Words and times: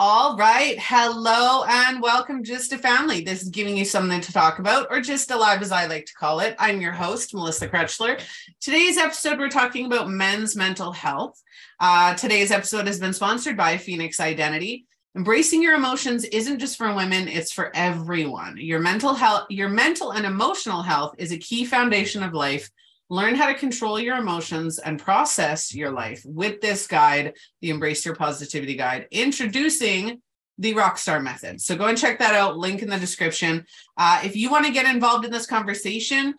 All 0.00 0.36
right. 0.36 0.78
Hello 0.78 1.64
and 1.64 2.00
welcome, 2.00 2.44
Just 2.44 2.72
a 2.72 2.78
Family. 2.78 3.20
This 3.20 3.42
is 3.42 3.48
giving 3.48 3.76
you 3.76 3.84
something 3.84 4.20
to 4.20 4.32
talk 4.32 4.60
about, 4.60 4.86
or 4.90 4.98
GYSTTALIVE 4.98 5.60
as 5.60 5.72
I 5.72 5.86
like 5.86 6.06
to 6.06 6.14
call 6.14 6.38
it. 6.38 6.54
I'm 6.56 6.80
your 6.80 6.92
host, 6.92 7.34
Melissa 7.34 7.66
Krechler. 7.66 8.22
Today's 8.60 8.96
episode, 8.96 9.40
we're 9.40 9.48
talking 9.48 9.86
about 9.86 10.08
men's 10.08 10.54
mental 10.54 10.92
health. 10.92 11.42
Uh, 11.80 12.14
today's 12.14 12.52
episode 12.52 12.86
has 12.86 13.00
been 13.00 13.12
sponsored 13.12 13.56
by 13.56 13.76
Phoenix 13.76 14.20
Identity. 14.20 14.86
Embracing 15.16 15.64
your 15.64 15.74
emotions 15.74 16.22
isn't 16.26 16.60
just 16.60 16.78
for 16.78 16.94
women, 16.94 17.26
it's 17.26 17.50
for 17.50 17.72
everyone. 17.74 18.56
Your 18.56 18.78
mental 18.78 19.14
health, 19.14 19.46
your 19.50 19.68
mental 19.68 20.12
and 20.12 20.24
emotional 20.24 20.82
health 20.82 21.16
is 21.18 21.32
a 21.32 21.38
key 21.38 21.64
foundation 21.64 22.22
of 22.22 22.34
life 22.34 22.70
Learn 23.10 23.34
how 23.34 23.46
to 23.46 23.54
control 23.54 23.98
your 23.98 24.18
emotions 24.18 24.78
and 24.78 25.00
process 25.00 25.74
your 25.74 25.90
life 25.90 26.22
with 26.26 26.60
this 26.60 26.86
guide, 26.86 27.34
the 27.62 27.70
Embrace 27.70 28.04
Your 28.04 28.14
Positivity 28.14 28.76
Guide, 28.76 29.06
introducing 29.10 30.20
the 30.58 30.74
Rockstar 30.74 31.22
Method. 31.22 31.60
So 31.60 31.74
go 31.74 31.86
and 31.86 31.96
check 31.96 32.18
that 32.18 32.34
out. 32.34 32.58
Link 32.58 32.82
in 32.82 32.90
the 32.90 32.98
description. 32.98 33.64
Uh, 33.96 34.20
if 34.24 34.36
you 34.36 34.50
want 34.50 34.66
to 34.66 34.72
get 34.72 34.92
involved 34.92 35.24
in 35.24 35.30
this 35.30 35.46
conversation, 35.46 36.34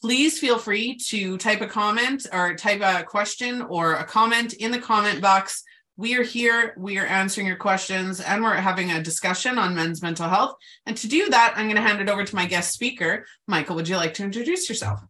please 0.00 0.38
feel 0.38 0.58
free 0.58 0.96
to 1.08 1.36
type 1.38 1.60
a 1.60 1.66
comment 1.66 2.26
or 2.32 2.54
type 2.54 2.82
a 2.82 3.02
question 3.02 3.62
or 3.62 3.94
a 3.94 4.04
comment 4.04 4.52
in 4.52 4.70
the 4.70 4.78
comment 4.78 5.20
box. 5.20 5.64
We 5.96 6.16
are 6.16 6.22
here, 6.22 6.74
we 6.76 6.98
are 6.98 7.06
answering 7.06 7.46
your 7.46 7.56
questions, 7.56 8.20
and 8.20 8.42
we're 8.42 8.54
having 8.54 8.92
a 8.92 9.02
discussion 9.02 9.58
on 9.58 9.74
men's 9.74 10.02
mental 10.02 10.28
health. 10.28 10.54
And 10.86 10.96
to 10.98 11.08
do 11.08 11.28
that, 11.30 11.54
I'm 11.56 11.66
going 11.66 11.76
to 11.76 11.82
hand 11.82 12.00
it 12.00 12.08
over 12.08 12.24
to 12.24 12.36
my 12.36 12.46
guest 12.46 12.72
speaker. 12.72 13.26
Michael, 13.48 13.76
would 13.76 13.88
you 13.88 13.96
like 13.96 14.14
to 14.14 14.24
introduce 14.24 14.68
yourself? 14.68 15.00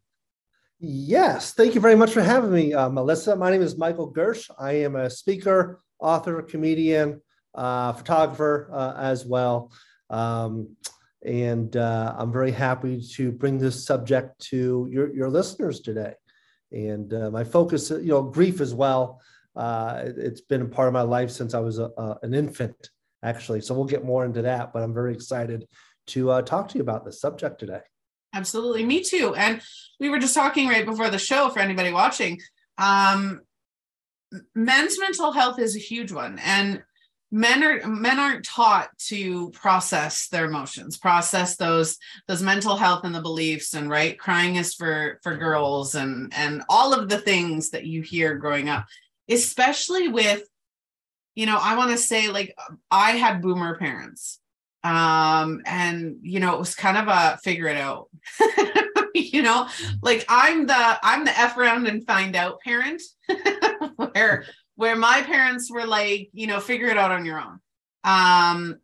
Yes, 0.85 1.55
thank 1.55 1.77
you 1.77 1.81
very 1.81 1.95
much 1.95 2.13
for 2.13 2.23
having 2.23 2.53
me, 2.53 2.75
uh, 2.75 2.89
Melissa. 2.89 3.37
My 3.37 3.53
name 3.53 3.63
is 3.63 3.79
Michael 3.79 4.13
Gershe. 4.13 4.51
I 4.59 4.73
am 4.73 4.97
a 4.97 5.09
speaker, 5.09 5.81
author, 6.01 6.43
comedian, 6.43 7.23
uh, 7.55 7.93
photographer 7.93 8.69
uh, 8.73 8.95
as 8.97 9.25
well. 9.25 9.71
Um, 10.11 10.75
and 11.25 11.77
uh, 11.77 12.17
I'm 12.19 12.33
very 12.33 12.51
happy 12.51 13.01
to 13.13 13.31
bring 13.31 13.59
this 13.59 13.87
subject 13.87 14.41
to 14.51 14.89
your, 14.91 15.15
your 15.15 15.31
listeners 15.31 15.79
today. 15.83 16.15
And 16.73 17.15
uh, 17.15 17.31
my 17.31 17.45
focus, 17.45 17.91
you 17.91 18.09
know, 18.09 18.23
grief 18.25 18.61
as 18.61 18.75
well. 18.75 19.21
Uh, 19.55 20.03
it, 20.07 20.17
has 20.17 20.41
been 20.41 20.63
a 20.63 20.67
part 20.67 20.89
of 20.89 20.95
my 20.95 21.03
life 21.03 21.31
since 21.31 21.55
I 21.55 21.61
was 21.61 21.79
a, 21.79 21.93
an 22.25 22.35
infant, 22.35 22.91
actually. 23.23 23.61
So 23.61 23.73
we'll 23.73 23.85
get 23.85 24.05
more 24.05 24.25
into 24.25 24.43
that, 24.43 24.73
but 24.73 24.83
I'm 24.83 24.95
very 24.95 25.15
excited 25.15 25.69
to 26.09 26.43
talk 26.43 26.71
to 26.71 26.75
you 26.75 26.83
about 26.83 27.05
this 27.05 27.21
subject 27.21 27.61
today. 27.61 27.83
Absolutely. 28.33 28.85
Me 28.85 29.03
too. 29.03 29.35
And 29.35 29.61
we 30.01 30.09
were 30.09 30.19
just 30.19 30.35
talking 30.35 30.69
right 30.69 30.87
before 30.87 31.11
the 31.11 31.19
show 31.19 31.51
for 31.51 31.61
anybody 31.61 31.93
watching. 31.93 32.41
Um, 32.79 33.43
men's 34.55 34.99
mental 34.99 35.33
health 35.33 35.59
is 35.59 35.77
a 35.77 35.81
huge 35.81 36.13
one. 36.13 36.39
And 36.39 36.83
men 37.33 37.65
are 37.65 37.89
men 37.89 38.21
aren't 38.21 38.45
taught 38.45 38.91
to 38.99 39.51
process 39.51 40.29
their 40.29 40.45
emotions 40.45 40.99
process 40.99 41.57
those 41.57 41.97
those 42.29 42.43
mental 42.43 42.77
health 42.77 43.05
and 43.05 43.15
the 43.15 43.23
beliefs 43.23 43.73
and 43.73 43.89
right 43.89 44.19
crying 44.19 44.57
is 44.57 44.75
for 44.75 45.19
for 45.23 45.35
girls 45.35 45.95
and 45.95 46.31
and 46.37 46.63
all 46.69 46.93
of 46.93 47.09
the 47.09 47.19
things 47.19 47.71
that 47.71 47.87
you 47.87 48.03
hear 48.03 48.37
growing 48.37 48.69
up 48.69 48.85
especially 49.31 50.09
with 50.09 50.43
you 51.35 51.47
know 51.47 51.59
i 51.59 51.75
want 51.75 51.91
to 51.91 51.97
say 51.97 52.29
like 52.29 52.55
i 52.91 53.13
had 53.13 53.41
boomer 53.41 53.79
parents 53.79 54.39
um 54.85 55.63
and 55.65 56.17
you 56.21 56.39
know 56.39 56.53
it 56.53 56.59
was 56.59 56.75
kind 56.75 56.99
of 56.99 57.09
a 57.09 57.39
figure 57.43 57.67
it 57.67 57.79
out 57.79 58.09
you 59.15 59.43
know 59.43 59.69
like 60.03 60.25
i'm 60.29 60.67
the 60.67 60.99
i'm 61.03 61.25
the 61.25 61.39
f 61.39 61.57
around 61.57 61.87
and 61.87 62.07
find 62.07 62.35
out 62.37 62.61
parent 62.61 63.03
where 63.97 64.45
where 64.77 64.97
my 64.97 65.23
parents 65.23 65.71
were 65.71 65.87
like 65.87 66.29
you 66.33 66.47
know 66.47 66.61
figure 66.61 66.89
it 66.89 66.99
out 66.99 67.11
on 67.11 67.25
your 67.25 67.41
own. 67.41 67.61
Um 68.05 68.79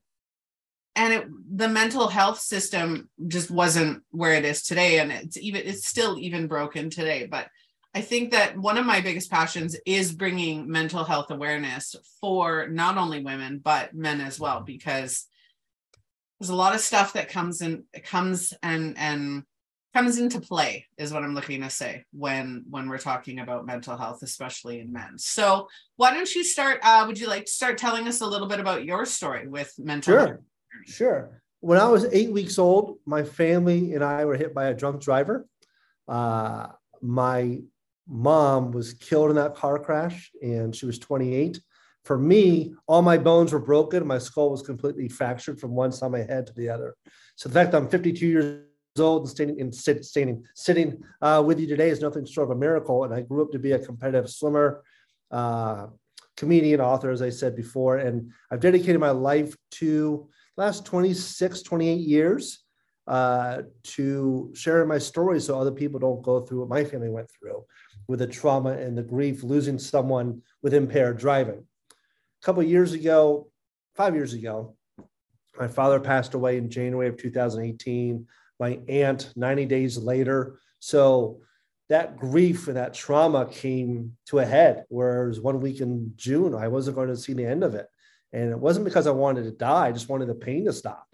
and 0.94 1.12
it 1.12 1.28
the 1.56 1.68
mental 1.68 2.08
health 2.08 2.40
system 2.40 3.08
just 3.26 3.50
wasn't 3.50 4.02
where 4.10 4.34
it 4.34 4.44
is 4.44 4.62
today 4.62 5.00
and 5.00 5.10
it's 5.12 5.36
even 5.36 5.62
it's 5.64 5.88
still 5.88 6.18
even 6.18 6.46
broken 6.46 6.90
today. 6.90 7.26
But 7.26 7.48
i 7.94 8.00
think 8.00 8.30
that 8.30 8.56
one 8.56 8.76
of 8.76 8.84
my 8.86 9.00
biggest 9.00 9.30
passions 9.30 9.74
is 9.86 10.12
bringing 10.12 10.70
mental 10.70 11.04
health 11.04 11.30
awareness 11.30 11.96
for 12.20 12.68
not 12.68 12.98
only 12.98 13.24
women 13.24 13.58
but 13.58 13.94
men 13.94 14.20
as 14.20 14.38
well 14.38 14.60
because 14.60 15.26
there's 16.38 16.50
a 16.50 16.54
lot 16.54 16.74
of 16.74 16.80
stuff 16.80 17.12
that 17.14 17.28
comes 17.28 17.60
in 17.60 17.84
comes 18.04 18.54
and 18.62 18.96
and 18.98 19.42
comes 19.94 20.18
into 20.18 20.40
play 20.40 20.86
is 20.98 21.12
what 21.12 21.22
i'm 21.22 21.34
looking 21.34 21.62
to 21.62 21.70
say 21.70 22.04
when 22.12 22.64
when 22.70 22.88
we're 22.88 22.98
talking 22.98 23.40
about 23.40 23.66
mental 23.66 23.96
health 23.96 24.22
especially 24.22 24.80
in 24.80 24.92
men. 24.92 25.18
So 25.18 25.68
why 25.96 26.12
don't 26.12 26.32
you 26.34 26.44
start 26.44 26.80
uh, 26.82 27.04
would 27.06 27.18
you 27.18 27.26
like 27.26 27.46
to 27.46 27.52
start 27.52 27.78
telling 27.78 28.06
us 28.06 28.20
a 28.20 28.26
little 28.26 28.46
bit 28.46 28.60
about 28.60 28.84
your 28.84 29.06
story 29.06 29.48
with 29.48 29.72
mental 29.78 30.12
sure. 30.12 30.26
health? 30.26 30.40
sure. 30.86 31.42
When 31.60 31.78
i 31.78 31.88
was 31.88 32.04
eight 32.12 32.30
weeks 32.30 32.58
old 32.58 32.98
my 33.06 33.22
family 33.22 33.94
and 33.94 34.04
i 34.04 34.24
were 34.24 34.36
hit 34.36 34.54
by 34.54 34.66
a 34.66 34.74
drunk 34.74 35.02
driver. 35.02 35.46
Uh, 36.06 36.68
my 37.02 37.60
mom 38.08 38.72
was 38.72 38.94
killed 38.94 39.30
in 39.30 39.36
that 39.36 39.54
car 39.54 39.78
crash 39.78 40.30
and 40.42 40.74
she 40.74 40.86
was 40.86 40.98
28 40.98 41.60
for 42.04 42.18
me, 42.18 42.74
all 42.86 43.02
my 43.02 43.18
bones 43.18 43.52
were 43.52 43.58
broken. 43.58 44.06
My 44.06 44.18
skull 44.18 44.50
was 44.50 44.62
completely 44.62 45.08
fractured 45.08 45.60
from 45.60 45.74
one 45.74 45.92
side 45.92 46.06
of 46.06 46.12
my 46.12 46.20
head 46.20 46.46
to 46.46 46.54
the 46.54 46.68
other. 46.68 46.94
So 47.36 47.48
the 47.48 47.54
fact 47.54 47.72
that 47.72 47.78
I'm 47.78 47.88
52 47.88 48.26
years 48.26 48.62
old 48.98 49.22
and 49.22 49.30
standing 49.30 49.60
and 49.60 49.74
sit, 49.74 50.04
standing, 50.04 50.44
sitting 50.54 51.02
uh, 51.20 51.42
with 51.44 51.60
you 51.60 51.66
today 51.66 51.90
is 51.90 52.00
nothing 52.00 52.24
short 52.24 52.50
of 52.50 52.56
a 52.56 52.58
miracle. 52.58 53.04
And 53.04 53.12
I 53.12 53.20
grew 53.20 53.42
up 53.42 53.52
to 53.52 53.58
be 53.58 53.72
a 53.72 53.78
competitive 53.78 54.30
swimmer, 54.30 54.82
uh, 55.30 55.88
comedian, 56.36 56.80
author, 56.80 57.10
as 57.10 57.20
I 57.20 57.30
said 57.30 57.54
before. 57.54 57.98
And 57.98 58.32
I've 58.50 58.60
dedicated 58.60 59.00
my 59.00 59.10
life 59.10 59.54
to 59.72 60.28
last 60.56 60.86
26, 60.86 61.62
28 61.62 61.94
years 62.00 62.64
uh, 63.06 63.62
to 63.82 64.50
sharing 64.54 64.88
my 64.88 64.98
story 64.98 65.40
so 65.40 65.58
other 65.58 65.72
people 65.72 66.00
don't 66.00 66.22
go 66.22 66.40
through 66.40 66.60
what 66.60 66.68
my 66.68 66.84
family 66.84 67.10
went 67.10 67.30
through 67.30 67.64
with 68.06 68.20
the 68.20 68.26
trauma 68.26 68.70
and 68.70 68.96
the 68.96 69.02
grief, 69.02 69.42
losing 69.42 69.78
someone 69.78 70.40
with 70.62 70.72
impaired 70.72 71.18
driving 71.18 71.64
a 72.40 72.44
couple 72.44 72.62
years 72.62 72.92
ago, 72.92 73.48
five 73.94 74.14
years 74.14 74.32
ago, 74.32 74.76
my 75.58 75.68
father 75.68 75.98
passed 75.98 76.34
away 76.34 76.56
in 76.56 76.70
January 76.70 77.08
of 77.08 77.16
2018. 77.16 78.26
My 78.60 78.80
aunt 78.88 79.32
90 79.36 79.66
days 79.66 79.98
later. 79.98 80.58
So 80.80 81.40
that 81.88 82.18
grief 82.18 82.68
and 82.68 82.76
that 82.76 82.94
trauma 82.94 83.46
came 83.46 84.16
to 84.26 84.38
a 84.38 84.44
head. 84.44 84.84
Whereas 84.88 85.40
one 85.40 85.60
week 85.60 85.80
in 85.80 86.12
June, 86.16 86.54
I 86.54 86.68
wasn't 86.68 86.96
going 86.96 87.08
to 87.08 87.16
see 87.16 87.32
the 87.32 87.46
end 87.46 87.64
of 87.64 87.74
it. 87.74 87.86
And 88.32 88.50
it 88.50 88.58
wasn't 88.58 88.84
because 88.84 89.06
I 89.06 89.12
wanted 89.12 89.44
to 89.44 89.52
die, 89.52 89.86
I 89.86 89.92
just 89.92 90.08
wanted 90.08 90.28
the 90.28 90.34
pain 90.34 90.66
to 90.66 90.72
stop. 90.72 91.06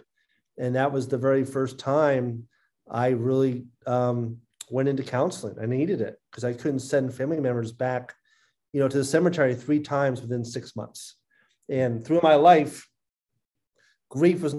And 0.59 0.75
that 0.75 0.93
was 0.93 1.09
the 1.09 1.19
very 1.19 1.45
first 1.45 1.79
time 1.79 2.49
I 2.91 3.09
really 3.09 3.67
um, 3.87 4.39
went 4.69 4.89
into 4.89 5.03
counseling. 5.03 5.57
I 5.61 5.67
needed 5.67 6.01
it 6.01 6.21
because 6.31 6.45
I 6.45 6.53
couldn't 6.53 6.81
send 6.81 7.15
family 7.15 7.41
members 7.41 7.73
back 7.73 8.15
you 8.75 8.81
know, 8.81 8.89
to 8.89 8.99
the 8.99 9.05
cemetery 9.05 9.55
three 9.55 9.79
times 9.79 10.21
within 10.21 10.45
six 10.45 10.75
months. 10.75 11.15
And 11.69 12.05
through 12.05 12.21
my 12.25 12.35
life, 12.35 12.89
grief 14.11 14.43
was 14.43 14.57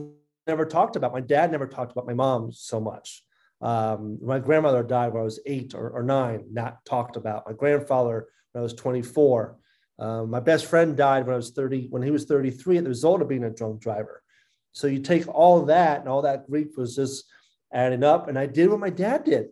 never 0.47 0.65
talked 0.65 0.95
about. 0.95 1.11
My 1.11 1.19
dad 1.19 1.51
never 1.51 1.67
talked 1.67 1.91
about 1.91 2.07
my 2.07 2.13
mom 2.13 2.53
so 2.53 2.79
much. 2.79 3.23
Um, 3.61 4.17
my 4.21 4.39
grandmother 4.39 4.83
died 4.83 5.11
when 5.11 5.21
I 5.21 5.25
was 5.25 5.41
eight 5.45 5.75
or, 5.75 5.89
or, 5.89 6.01
nine, 6.01 6.45
not 6.49 6.83
talked 6.85 7.17
about. 7.17 7.45
My 7.45 7.53
grandfather 7.53 8.27
when 8.53 8.61
I 8.61 8.63
was 8.63 8.73
24. 8.73 9.57
Um, 9.99 10.29
my 10.29 10.39
best 10.39 10.65
friend 10.65 10.95
died 10.95 11.25
when 11.25 11.33
I 11.33 11.37
was 11.37 11.51
30, 11.51 11.87
when 11.89 12.01
he 12.01 12.11
was 12.11 12.23
33, 12.23 12.77
as 12.77 12.83
the 12.83 12.89
result 12.89 13.21
of 13.21 13.27
being 13.27 13.43
a 13.43 13.49
drunk 13.49 13.81
driver. 13.81 14.23
So 14.71 14.87
you 14.87 14.99
take 14.99 15.27
all 15.27 15.63
that 15.63 15.99
and 15.99 16.09
all 16.09 16.21
that 16.21 16.49
grief 16.49 16.77
was 16.77 16.95
just 16.95 17.25
adding 17.73 18.03
up. 18.03 18.29
And 18.29 18.39
I 18.39 18.45
did 18.45 18.69
what 18.69 18.79
my 18.79 18.89
dad 18.89 19.25
did 19.25 19.47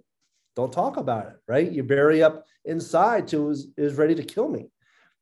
don't 0.56 0.72
talk 0.72 0.98
about 0.98 1.28
it, 1.28 1.36
right? 1.48 1.72
You 1.72 1.84
bury 1.84 2.22
up 2.22 2.46
inside 2.66 3.28
to 3.30 3.50
is, 3.50 3.68
is 3.78 3.96
ready 3.96 4.16
to 4.16 4.24
kill 4.24 4.48
me. 4.48 4.70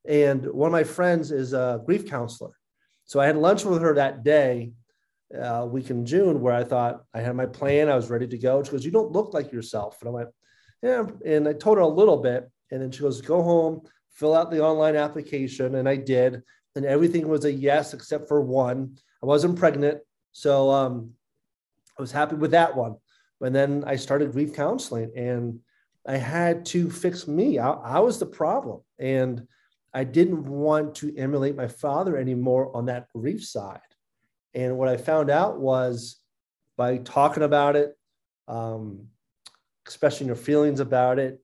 And 0.08 0.46
one 0.46 0.68
of 0.68 0.72
my 0.72 0.84
friends 0.84 1.32
is 1.32 1.54
a 1.54 1.82
grief 1.86 2.10
counselor. 2.10 2.52
So 3.06 3.20
I 3.20 3.28
had 3.28 3.38
lunch 3.38 3.64
with 3.64 3.82
her 3.82 3.96
that 3.96 4.24
day, 4.24 4.72
uh, 5.40 5.66
week 5.70 5.90
in 5.90 6.06
June, 6.06 6.42
where 6.42 6.54
I 6.54 6.64
thought 6.64 7.04
I 7.14 7.22
had 7.22 7.36
my 7.36 7.46
plan. 7.46 7.90
I 7.90 7.96
was 7.96 8.10
ready 8.10 8.28
to 8.28 8.38
go. 8.38 8.64
She 8.64 8.72
goes, 8.72 8.86
You 8.86 8.92
don't 8.92 9.12
look 9.12 9.34
like 9.34 9.52
yourself. 9.52 9.98
And 10.02 10.10
I 10.10 10.12
went, 10.12 10.30
Yeah. 10.82 11.06
And 11.26 11.48
I 11.48 11.54
told 11.54 11.78
her 11.78 11.84
a 11.84 11.88
little 11.88 12.18
bit. 12.18 12.50
And 12.72 12.82
then 12.82 12.92
she 12.92 13.02
goes, 13.02 13.22
Go 13.22 13.42
home, 13.42 13.82
fill 14.12 14.34
out 14.34 14.52
the 14.52 14.64
online 14.64 14.96
application. 14.96 15.76
And 15.76 15.88
I 15.88 15.96
did. 15.96 16.42
And 16.76 16.86
everything 16.86 17.28
was 17.28 17.46
a 17.46 17.52
yes, 17.52 17.94
except 17.94 18.28
for 18.28 18.42
one. 18.42 18.98
I 19.22 19.26
wasn't 19.26 19.60
pregnant. 19.60 20.00
So 20.32 20.72
um, 20.72 21.12
I 21.98 22.02
was 22.02 22.12
happy 22.12 22.36
with 22.36 22.52
that 22.52 22.76
one. 22.76 22.96
And 23.42 23.56
then 23.56 23.84
I 23.86 23.96
started 23.96 24.32
grief 24.32 24.54
counseling 24.54 25.12
and 25.16 25.60
I 26.08 26.18
had 26.18 26.66
to 26.68 26.90
fix 26.90 27.28
me. 27.28 27.60
I, 27.60 27.72
I, 27.72 28.00
was 28.00 28.20
the 28.20 28.26
problem. 28.26 28.82
And 29.00 29.48
I 29.94 30.04
didn't 30.04 30.44
want 30.46 30.96
to 30.96 31.16
emulate 31.18 31.56
my 31.56 31.68
father 31.68 32.18
anymore 32.18 32.76
on 32.76 32.86
that 32.86 33.08
grief 33.14 33.44
side. 33.44 33.80
And 34.54 34.78
what 34.78 34.90
I 34.90 34.98
found 34.98 35.30
out 35.30 35.60
was 35.60 36.18
by 36.78 36.98
talking 36.98 37.44
about 37.44 37.76
it, 37.76 37.98
um, 38.48 39.08
expressing 39.86 40.28
your 40.28 40.36
feelings 40.36 40.80
about 40.80 41.20
it, 41.20 41.40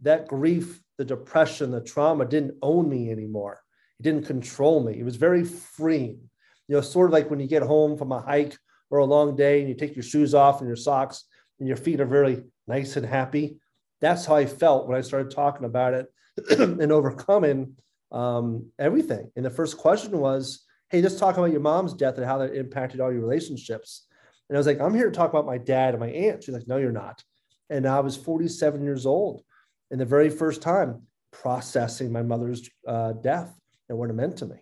that 0.00 0.28
grief, 0.28 0.80
the 0.98 1.04
depression, 1.04 1.70
the 1.70 1.80
trauma 1.80 2.24
didn't 2.24 2.56
own 2.62 2.88
me 2.88 3.10
anymore. 3.10 3.60
It 3.98 4.02
didn't 4.02 4.26
control 4.26 4.82
me. 4.82 4.98
It 4.98 5.04
was 5.04 5.16
very 5.16 5.44
freeing. 5.44 6.20
You 6.68 6.76
know, 6.76 6.80
sort 6.80 7.10
of 7.10 7.12
like 7.12 7.30
when 7.30 7.40
you 7.40 7.46
get 7.46 7.62
home 7.62 7.96
from 7.96 8.12
a 8.12 8.20
hike 8.20 8.56
or 8.90 8.98
a 8.98 9.04
long 9.04 9.36
day 9.36 9.60
and 9.60 9.68
you 9.68 9.74
take 9.74 9.96
your 9.96 10.02
shoes 10.02 10.34
off 10.34 10.60
and 10.60 10.68
your 10.68 10.76
socks 10.76 11.24
and 11.58 11.68
your 11.68 11.76
feet 11.76 12.00
are 12.00 12.06
very 12.06 12.42
nice 12.66 12.96
and 12.96 13.06
happy. 13.06 13.58
That's 14.00 14.26
how 14.26 14.36
I 14.36 14.46
felt 14.46 14.86
when 14.86 14.96
I 14.96 15.00
started 15.00 15.30
talking 15.30 15.64
about 15.64 15.94
it 15.94 16.06
and 16.58 16.92
overcoming 16.92 17.76
um, 18.12 18.70
everything. 18.78 19.30
And 19.36 19.44
the 19.44 19.50
first 19.50 19.78
question 19.78 20.18
was, 20.18 20.64
Hey, 20.90 21.02
just 21.02 21.18
talk 21.18 21.36
about 21.36 21.50
your 21.50 21.60
mom's 21.60 21.94
death 21.94 22.16
and 22.16 22.24
how 22.24 22.38
that 22.38 22.54
impacted 22.54 23.00
all 23.00 23.12
your 23.12 23.22
relationships. 23.22 24.06
And 24.48 24.56
I 24.56 24.58
was 24.58 24.66
like, 24.66 24.80
I'm 24.80 24.94
here 24.94 25.10
to 25.10 25.16
talk 25.16 25.30
about 25.30 25.46
my 25.46 25.58
dad 25.58 25.94
and 25.94 26.00
my 26.00 26.10
aunt. 26.10 26.44
She's 26.44 26.54
like, 26.54 26.68
No, 26.68 26.76
you're 26.76 26.92
not. 26.92 27.22
And 27.70 27.86
I 27.86 28.00
was 28.00 28.16
47 28.16 28.82
years 28.84 29.06
old. 29.06 29.42
And 29.90 30.00
the 30.00 30.04
very 30.04 30.30
first 30.30 30.62
time 30.62 31.02
processing 31.32 32.12
my 32.12 32.22
mother's 32.22 32.68
uh, 32.86 33.12
death 33.12 33.52
and 33.88 33.98
what 33.98 34.10
it 34.10 34.14
meant 34.14 34.38
to 34.38 34.46
me. 34.46 34.56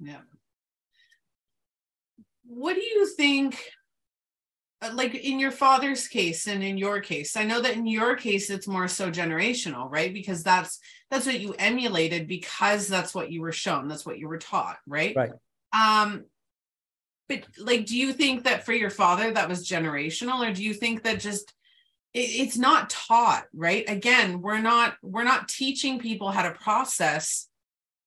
Yeah. 0.00 0.20
What 2.48 2.74
do 2.74 2.82
you 2.82 3.06
think? 3.06 3.62
Uh, 4.80 4.90
like 4.94 5.14
in 5.14 5.40
your 5.40 5.50
father's 5.50 6.06
case 6.06 6.46
and 6.46 6.62
in 6.62 6.78
your 6.78 7.00
case? 7.00 7.36
I 7.36 7.44
know 7.44 7.60
that 7.60 7.76
in 7.76 7.86
your 7.86 8.14
case 8.14 8.48
it's 8.48 8.68
more 8.68 8.88
so 8.88 9.10
generational 9.10 9.90
right? 9.90 10.14
Because 10.14 10.42
that's 10.42 10.78
that's 11.10 11.26
what 11.26 11.40
you 11.40 11.54
emulated 11.58 12.28
because 12.28 12.86
that's 12.86 13.14
what 13.14 13.30
you 13.32 13.40
were 13.40 13.52
shown. 13.52 13.88
That's 13.88 14.06
what 14.06 14.18
you 14.18 14.28
were 14.28 14.38
taught 14.38 14.78
right? 14.86 15.16
Right. 15.16 15.32
Um 15.72 16.24
but 17.28 17.44
like 17.58 17.86
do 17.86 17.96
you 17.96 18.12
think 18.12 18.44
that 18.44 18.64
for 18.64 18.72
your 18.72 18.90
father 18.90 19.32
that 19.32 19.48
was 19.48 19.68
generational? 19.68 20.48
Or 20.48 20.54
do 20.54 20.62
you 20.62 20.72
think 20.72 21.02
that 21.02 21.18
just 21.18 21.52
it, 22.14 22.20
it's 22.20 22.56
not 22.56 22.88
taught 22.88 23.46
right? 23.52 23.84
Again 23.88 24.40
we're 24.40 24.62
not 24.62 24.94
we're 25.02 25.24
not 25.24 25.48
teaching 25.48 25.98
people 25.98 26.30
how 26.30 26.48
to 26.48 26.52
process 26.52 27.48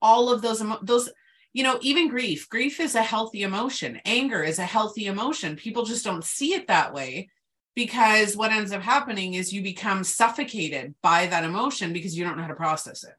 all 0.02 0.32
of 0.32 0.42
those 0.42 0.64
those 0.82 1.10
you 1.54 1.64
know 1.64 1.78
even 1.82 2.10
grief 2.10 2.48
grief 2.50 2.80
is 2.80 2.96
a 2.96 3.02
healthy 3.02 3.44
emotion. 3.44 4.02
Anger 4.06 4.44
is 4.44 4.60
a 4.60 4.66
healthy 4.66 5.08
emotion. 5.08 5.56
People 5.56 5.84
just 5.84 6.06
don't 6.06 6.24
see 6.24 6.54
it 6.54 6.68
that 6.68 6.94
way 6.94 7.30
because 7.76 8.36
what 8.36 8.52
ends 8.52 8.72
up 8.72 8.82
happening 8.82 9.34
is 9.36 9.54
you 9.54 9.62
become 9.62 10.04
suffocated 10.04 10.94
by 11.02 11.28
that 11.28 11.44
emotion 11.44 11.94
because 11.94 12.18
you 12.18 12.24
don't 12.24 12.36
know 12.36 12.44
how 12.44 12.50
to 12.50 12.56
process 12.56 13.04
it. 13.04 13.14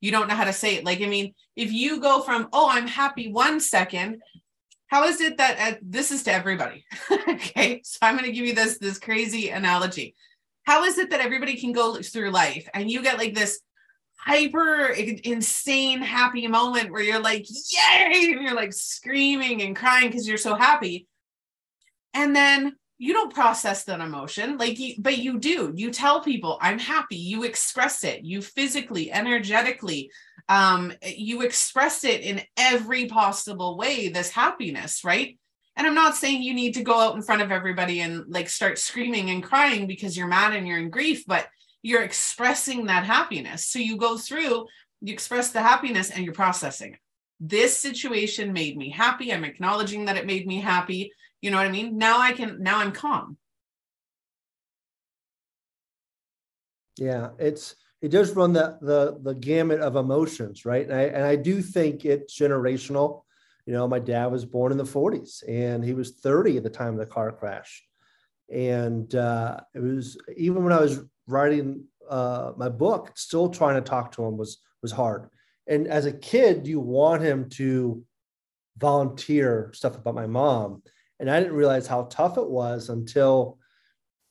You 0.00 0.10
don't 0.10 0.28
know 0.28 0.34
how 0.34 0.44
to 0.44 0.52
say 0.52 0.76
it. 0.76 0.84
Like 0.84 1.00
i 1.00 1.06
mean 1.06 1.34
if 1.56 1.72
you 1.72 2.00
go 2.00 2.20
from 2.22 2.48
oh 2.52 2.68
i'm 2.70 2.86
happy 2.86 3.32
one 3.32 3.60
second 3.60 4.22
how 4.86 5.04
is 5.04 5.20
it 5.20 5.38
that 5.38 5.58
uh, 5.58 5.76
this 5.82 6.12
is 6.12 6.22
to 6.24 6.32
everybody? 6.32 6.84
Okay 7.28 7.80
so 7.84 7.98
i'm 8.02 8.16
going 8.16 8.26
to 8.26 8.32
give 8.32 8.46
you 8.46 8.54
this 8.54 8.78
this 8.78 8.98
crazy 8.98 9.50
analogy. 9.50 10.14
How 10.64 10.84
is 10.84 10.96
it 10.96 11.10
that 11.10 11.20
everybody 11.20 11.56
can 11.56 11.72
go 11.72 12.00
through 12.00 12.30
life 12.30 12.68
and 12.72 12.90
you 12.90 13.02
get 13.02 13.18
like 13.18 13.34
this 13.34 13.60
hyper 14.16 14.86
insane 14.86 16.00
happy 16.00 16.46
moment 16.46 16.90
where 16.90 17.02
you're 17.02 17.20
like 17.20 17.46
yay! 17.48 18.32
And 18.32 18.42
you're 18.42 18.54
like 18.54 18.72
screaming 18.72 19.62
and 19.62 19.76
crying 19.76 20.08
because 20.08 20.26
you're 20.26 20.38
so 20.38 20.54
happy. 20.54 21.06
And 22.14 22.34
then 22.34 22.76
you 22.96 23.12
don't 23.12 23.34
process 23.34 23.84
that 23.84 24.00
emotion 24.00 24.56
like 24.56 24.78
you, 24.78 24.94
but 24.98 25.18
you 25.18 25.38
do. 25.38 25.72
You 25.74 25.90
tell 25.90 26.20
people 26.20 26.58
i'm 26.60 26.78
happy. 26.78 27.16
You 27.16 27.42
express 27.42 28.04
it. 28.04 28.24
You 28.24 28.40
physically 28.40 29.12
energetically 29.12 30.10
um 30.48 30.92
you 31.02 31.40
express 31.40 32.04
it 32.04 32.20
in 32.20 32.40
every 32.56 33.06
possible 33.06 33.78
way 33.78 34.08
this 34.08 34.30
happiness 34.30 35.04
right? 35.04 35.38
And 35.76 35.86
i'm 35.86 35.94
not 35.94 36.16
saying 36.16 36.42
you 36.42 36.54
need 36.54 36.74
to 36.74 36.82
go 36.82 36.98
out 36.98 37.16
in 37.16 37.22
front 37.22 37.42
of 37.42 37.50
everybody 37.50 38.00
and 38.00 38.24
like 38.28 38.48
start 38.48 38.78
screaming 38.78 39.30
and 39.30 39.42
crying 39.42 39.86
because 39.86 40.16
you're 40.16 40.28
mad 40.28 40.54
and 40.54 40.68
you're 40.68 40.78
in 40.78 40.90
grief 40.90 41.24
but 41.26 41.48
you're 41.84 42.02
expressing 42.02 42.86
that 42.86 43.04
happiness. 43.04 43.66
So 43.66 43.78
you 43.78 43.98
go 43.98 44.16
through, 44.16 44.66
you 45.02 45.12
express 45.12 45.50
the 45.50 45.60
happiness 45.60 46.10
and 46.10 46.24
you're 46.24 46.32
processing. 46.32 46.96
This 47.38 47.76
situation 47.76 48.54
made 48.54 48.78
me 48.78 48.88
happy. 48.88 49.30
I'm 49.30 49.44
acknowledging 49.44 50.06
that 50.06 50.16
it 50.16 50.24
made 50.24 50.46
me 50.46 50.60
happy. 50.60 51.12
You 51.42 51.50
know 51.50 51.58
what 51.58 51.66
I 51.66 51.70
mean? 51.70 51.98
Now 51.98 52.20
I 52.20 52.32
can, 52.32 52.62
now 52.62 52.78
I'm 52.78 52.90
calm. 52.90 53.36
Yeah, 56.96 57.30
it's, 57.38 57.76
it 58.00 58.10
does 58.10 58.32
run 58.32 58.52
the 58.52 58.78
the 58.82 59.18
the 59.22 59.34
gamut 59.34 59.80
of 59.80 59.96
emotions, 59.96 60.66
right? 60.66 60.86
And 60.86 60.94
I, 60.94 61.02
and 61.04 61.24
I 61.24 61.36
do 61.36 61.62
think 61.62 62.04
it's 62.04 62.38
generational. 62.38 63.22
You 63.66 63.72
know, 63.72 63.88
my 63.88 63.98
dad 63.98 64.26
was 64.26 64.44
born 64.44 64.72
in 64.72 64.78
the 64.78 64.84
40s 64.84 65.42
and 65.48 65.82
he 65.82 65.94
was 65.94 66.12
30 66.12 66.58
at 66.58 66.62
the 66.62 66.70
time 66.70 66.92
of 66.92 66.98
the 66.98 67.06
car 67.06 67.32
crash. 67.32 67.82
And 68.52 69.14
uh, 69.14 69.60
it 69.74 69.80
was 69.80 70.18
even 70.36 70.64
when 70.64 70.72
I 70.74 70.80
was 70.80 71.00
writing 71.26 71.84
uh, 72.08 72.52
my 72.56 72.68
book, 72.68 73.12
still 73.16 73.48
trying 73.48 73.76
to 73.76 73.88
talk 73.88 74.12
to 74.12 74.24
him 74.24 74.36
was 74.36 74.58
was 74.82 74.92
hard. 74.92 75.28
And 75.66 75.88
as 75.88 76.04
a 76.04 76.12
kid, 76.12 76.66
you 76.66 76.78
want 76.80 77.22
him 77.22 77.48
to 77.50 78.04
volunteer 78.76 79.70
stuff 79.72 79.96
about 79.96 80.14
my 80.14 80.26
mom, 80.26 80.82
and 81.18 81.30
I 81.30 81.40
didn't 81.40 81.56
realize 81.56 81.86
how 81.86 82.04
tough 82.04 82.36
it 82.38 82.48
was 82.48 82.88
until 82.88 83.58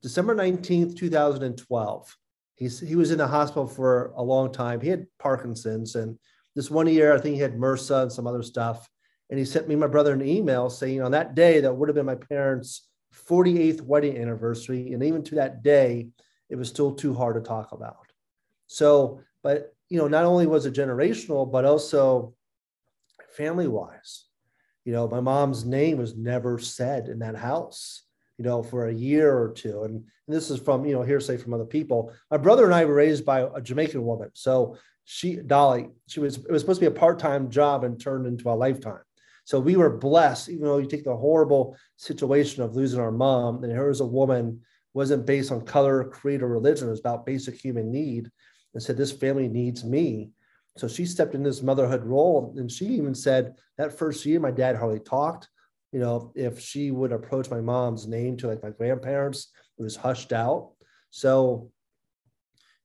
December 0.02 0.36
nineteenth, 0.36 0.96
two 0.96 1.10
thousand 1.10 1.44
and 1.44 1.58
twelve. 1.58 2.16
He's, 2.56 2.80
he 2.80 2.96
was 2.96 3.10
in 3.10 3.18
the 3.18 3.28
hospital 3.28 3.68
for 3.68 4.14
a 4.16 4.22
long 4.22 4.52
time. 4.52 4.80
He 4.80 4.90
had 4.90 5.08
Parkinson's, 5.18 5.96
and 5.96 6.20
this 6.56 6.70
one 6.70 6.88
year, 6.88 7.14
I 7.14 7.20
think 7.20 7.36
he 7.36 7.42
had 7.42 7.56
MRSA 7.58 8.04
and 8.04 8.12
some 8.12 8.28
other 8.28 8.44
stuff. 8.44 8.88
And 9.30 9.40
he 9.40 9.46
sent 9.46 9.68
me 9.68 9.76
my 9.76 9.88
brother 9.88 10.14
an 10.14 10.22
email 10.22 10.70
saying 10.70 11.02
on 11.02 11.12
that 11.12 11.34
day 11.34 11.62
that 11.62 11.74
would 11.74 11.90
have 11.90 11.96
been 11.96 12.06
my 12.06 12.16
parents' 12.16 12.88
48th 13.28 13.82
wedding 13.82 14.18
anniversary, 14.18 14.94
and 14.94 15.04
even 15.04 15.24
to 15.24 15.36
that 15.36 15.64
day, 15.64 16.10
it 16.54 16.56
was 16.56 16.70
still 16.70 16.94
too 16.94 17.16
hard 17.16 17.34
to 17.36 17.42
talk 17.42 17.72
about. 17.72 18.06
So, 18.68 19.22
but 19.42 19.74
you 19.90 19.98
know, 19.98 20.08
not 20.08 20.24
only 20.24 20.46
was 20.46 20.68
it 20.68 20.76
generational, 20.76 21.52
but 21.52 21.66
also 21.66 22.36
family 23.36 23.68
wise. 23.68 24.26
You 24.86 24.94
know, 24.94 25.08
my 25.08 25.20
mom's 25.20 25.66
name 25.66 25.98
was 25.98 26.16
never 26.16 26.60
said 26.60 27.08
in 27.08 27.18
that 27.20 27.36
house, 27.36 28.04
you 28.38 28.46
know, 28.46 28.62
for 28.62 28.88
a 28.88 28.94
year 28.94 29.36
or 29.36 29.52
two. 29.52 29.82
And, 29.84 29.96
and 29.96 30.36
this 30.36 30.52
is 30.52 30.60
from, 30.60 30.86
you 30.86 30.94
know, 30.94 31.02
hearsay 31.02 31.38
from 31.38 31.56
other 31.56 31.66
people. 31.66 32.14
My 32.30 32.38
brother 32.38 32.66
and 32.66 32.76
I 32.76 32.86
were 32.86 32.94
raised 32.94 33.26
by 33.26 33.40
a 33.40 33.60
Jamaican 33.60 34.04
woman. 34.06 34.30
So 34.34 34.78
she, 35.06 35.38
Dolly, 35.38 35.90
she 36.08 36.20
was, 36.20 36.38
it 36.38 36.52
was 36.52 36.62
supposed 36.62 36.82
to 36.82 36.90
be 36.90 36.96
a 36.96 37.00
part 37.00 37.18
time 37.18 37.50
job 37.50 37.84
and 37.84 38.00
turned 38.00 38.28
into 38.28 38.52
a 38.52 38.52
lifetime. 38.52 39.02
So 39.46 39.60
we 39.60 39.76
were 39.76 39.98
blessed, 39.98 40.50
even 40.50 40.66
though 40.66 40.78
you 40.78 40.88
take 40.88 41.04
the 41.04 41.18
horrible 41.18 41.76
situation 41.98 42.62
of 42.62 42.76
losing 42.76 43.00
our 43.00 43.12
mom, 43.12 43.64
and 43.64 43.72
here 43.74 43.88
was 43.88 44.02
a 44.02 44.06
woman 44.06 44.62
wasn't 44.94 45.26
based 45.26 45.52
on 45.52 45.66
color, 45.66 46.04
creed, 46.06 46.42
or 46.42 46.48
religion. 46.48 46.88
It 46.88 46.92
was 46.92 47.00
about 47.00 47.26
basic 47.26 47.56
human 47.56 47.92
need 47.92 48.30
and 48.74 48.82
said, 48.82 48.98
This 48.98 49.12
family 49.12 49.48
needs 49.48 49.84
me. 49.84 50.32
So 50.78 50.88
she 50.88 51.06
stepped 51.06 51.36
in 51.36 51.44
this 51.44 51.62
motherhood 51.62 52.04
role. 52.04 52.54
And 52.58 52.72
she 52.72 52.86
even 52.86 53.14
said 53.14 53.56
that 53.78 53.98
first 53.98 54.26
year, 54.26 54.40
my 54.40 54.52
dad 54.52 54.76
hardly 54.76 55.00
talked. 55.00 55.48
You 55.92 56.00
know, 56.00 56.32
if 56.36 56.60
she 56.60 56.90
would 56.90 57.12
approach 57.12 57.52
my 57.52 57.62
mom's 57.62 58.08
name 58.08 58.36
to 58.38 58.48
like 58.48 58.64
my 58.64 58.72
grandparents, 58.72 59.52
it 59.78 59.84
was 59.84 59.96
hushed 59.96 60.34
out. 60.34 60.72
So, 61.12 61.70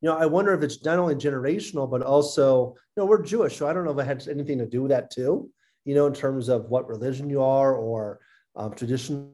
you 0.02 0.08
know, 0.08 0.16
I 0.16 0.26
wonder 0.26 0.52
if 0.52 0.62
it's 0.62 0.84
not 0.84 0.98
only 0.98 1.14
generational, 1.14 1.90
but 1.90 2.02
also, 2.02 2.74
you 2.96 3.02
know, 3.02 3.06
we're 3.06 3.22
Jewish. 3.22 3.56
So 3.56 3.66
I 3.66 3.72
don't 3.72 3.84
know 3.84 3.92
if 3.92 3.98
it 3.98 4.06
had 4.06 4.28
anything 4.28 4.58
to 4.58 4.66
do 4.66 4.82
with 4.82 4.90
that 4.90 5.10
too, 5.10 5.50
you 5.86 5.94
know, 5.94 6.06
in 6.06 6.12
terms 6.12 6.50
of 6.50 6.66
what 6.66 6.88
religion 6.88 7.30
you 7.30 7.42
are 7.42 7.74
or 7.74 8.20
um, 8.54 8.74
tradition 8.74 9.32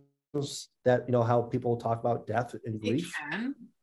that 0.84 1.04
you 1.06 1.12
know 1.12 1.22
how 1.22 1.42
people 1.42 1.76
talk 1.76 2.00
about 2.00 2.26
death 2.26 2.54
and 2.64 2.80
grief. 2.80 3.12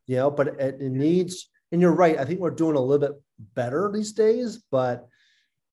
you 0.08 0.16
know 0.16 0.32
but 0.32 0.48
it, 0.48 0.82
it, 0.82 0.92
needs 0.92 1.50
and 1.72 1.82
you're 1.82 1.94
right 1.94 2.18
i 2.20 2.26
think 2.26 2.40
we're 2.40 2.50
doing 2.50 2.76
a 2.76 2.80
little 2.80 3.08
bit 3.08 3.22
better 3.56 3.90
these 3.94 4.12
days 4.12 4.64
but 4.72 5.08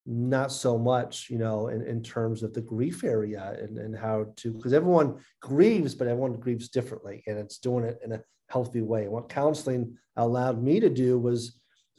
not 0.07 0.51
so 0.51 0.79
much 0.79 1.29
you 1.29 1.39
know 1.39 1.69
in, 1.69 1.83
in 1.83 2.03
terms 2.03 2.43
of 2.43 2.55
the 2.55 2.63
grief 2.63 3.05
area 3.05 3.57
and, 3.61 3.79
and 3.79 3.97
how 3.97 4.27
to 4.37 4.53
because 4.53 4.73
everyone 4.73 5.19
grieves 5.41 5.95
but 5.95 6.07
everyone 6.07 6.35
grieves 6.35 6.69
differently 6.69 7.23
and 7.27 7.39
it's 7.39 7.59
doing 7.59 7.85
it 7.85 7.99
in 8.05 8.13
a 8.13 8.23
healthy 8.49 8.81
way. 8.81 9.05
And 9.05 9.13
what 9.13 9.29
counseling 9.29 9.97
allowed 10.17 10.63
me 10.63 10.81
to 10.81 10.89
do 10.89 11.19
was 11.19 11.59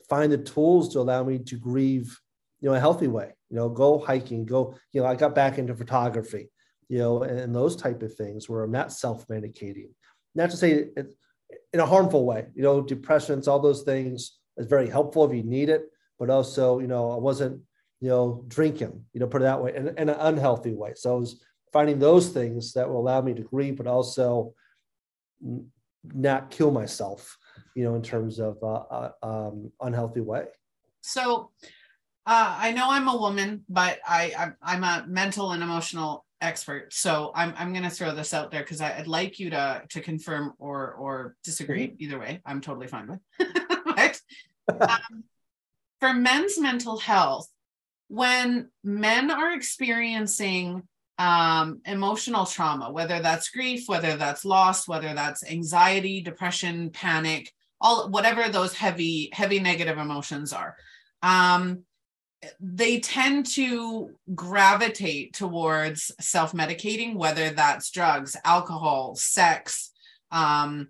find 0.10 0.32
the 0.32 0.38
tools 0.38 0.90
to 0.94 1.00
allow 1.00 1.24
me 1.24 1.40
to 1.40 1.56
grieve 1.56 2.20
you 2.62 2.70
know 2.70 2.76
a 2.76 2.80
healthy 2.80 3.08
way 3.08 3.32
you 3.50 3.56
know 3.56 3.70
go 3.70 4.00
hiking 4.00 4.46
go 4.46 4.76
you 4.92 5.00
know 5.00 5.08
i 5.08 5.16
got 5.16 5.34
back 5.34 5.58
into 5.58 5.74
photography 5.74 6.50
you 6.90 6.98
know, 6.98 7.24
and, 7.24 7.56
those 7.56 7.76
type 7.76 8.02
of 8.02 8.14
things 8.16 8.50
where 8.50 8.64
I'm 8.64 8.72
not 8.72 8.92
self-medicating. 8.92 9.92
Not 10.36 10.50
to 10.50 10.58
say 10.58 10.72
it 10.72 11.16
in 11.74 11.80
a 11.80 11.86
harmful 11.86 12.26
way, 12.26 12.48
you 12.56 12.64
know, 12.64 12.82
depressions, 12.82 13.48
all 13.48 13.60
those 13.60 13.84
things 13.84 14.40
is 14.58 14.66
very 14.66 14.90
helpful 14.90 15.26
if 15.26 15.36
you 15.36 15.44
need 15.44 15.70
it, 15.70 15.86
but 16.18 16.30
also, 16.30 16.80
you 16.80 16.88
know, 16.88 17.12
I 17.12 17.18
wasn't, 17.18 17.62
you 18.02 18.10
know, 18.10 18.44
drinking, 18.48 19.06
you 19.14 19.20
know, 19.20 19.28
put 19.28 19.42
it 19.42 19.46
that 19.46 19.62
way, 19.62 19.76
in, 19.76 19.88
in 19.90 20.10
an 20.10 20.18
unhealthy 20.20 20.74
way. 20.74 20.94
So 20.96 21.16
I 21.16 21.20
was 21.20 21.44
finding 21.72 22.00
those 22.00 22.30
things 22.30 22.74
that 22.74 22.90
will 22.90 23.00
allow 23.00 23.22
me 23.22 23.34
to 23.36 23.42
grieve, 23.42 23.78
but 23.78 23.88
also 23.88 24.54
not 26.04 26.50
kill 26.50 26.72
myself, 26.72 27.38
you 27.76 27.84
know, 27.84 27.96
in 27.96 28.02
terms 28.02 28.40
of 28.40 28.58
uh, 28.64 28.84
uh, 28.90 29.12
um, 29.22 29.72
unhealthy 29.82 30.22
way. 30.22 30.46
So 31.02 31.52
uh, 32.26 32.58
I 32.60 32.72
know 32.72 32.88
I'm 32.90 33.08
a 33.08 33.18
woman, 33.18 33.64
but 33.70 34.00
I, 34.08 34.34
I 34.38 34.52
I'm 34.62 34.84
a 34.84 35.06
mental 35.08 35.52
and 35.52 35.64
emotional 35.64 36.26
expert. 36.42 36.94
So 36.94 37.32
I'm 37.36 37.54
I'm 37.58 37.74
going 37.74 37.84
to 37.84 37.90
throw 37.90 38.14
this 38.14 38.34
out 38.34 38.52
there 38.52 38.62
because 38.62 38.82
I'd 38.82 39.08
like 39.08 39.40
you 39.40 39.50
to 39.52 39.84
to 39.90 40.02
confirm 40.02 40.54
or 40.58 40.94
or 40.94 41.36
disagree. 41.44 41.88
Mm-hmm. 41.88 42.04
Either 42.04 42.20
way, 42.20 42.42
I'm 42.46 42.62
totally 42.62 42.88
fine 42.88 43.08
with. 43.08 43.50
but 43.86 44.22
um, 44.82 45.24
for 46.00 46.14
men's 46.14 46.60
mental 46.60 46.98
health, 46.98 47.48
when 48.08 48.70
men 48.84 49.32
are 49.32 49.54
experiencing 49.54 50.84
um, 51.18 51.82
emotional 51.86 52.46
trauma, 52.46 52.92
whether 52.92 53.20
that's 53.20 53.50
grief, 53.50 53.84
whether 53.88 54.16
that's 54.16 54.46
loss, 54.46 54.88
whether 54.88 55.14
that's 55.14 55.44
anxiety, 55.44 56.22
depression, 56.22 56.90
panic, 56.92 57.52
all 57.82 58.10
whatever 58.10 58.50
those 58.50 58.74
heavy, 58.74 59.30
heavy 59.34 59.60
negative 59.60 59.98
emotions 59.98 60.54
are. 60.54 60.76
Um, 61.22 61.84
they 62.60 63.00
tend 63.00 63.46
to 63.46 64.12
gravitate 64.34 65.34
towards 65.34 66.12
self-medicating, 66.20 67.16
whether 67.16 67.50
that's 67.50 67.92
drugs, 67.92 68.36
alcohol, 68.46 69.16
sex, 69.16 69.92
um, 70.32 70.90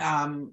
um, 0.00 0.52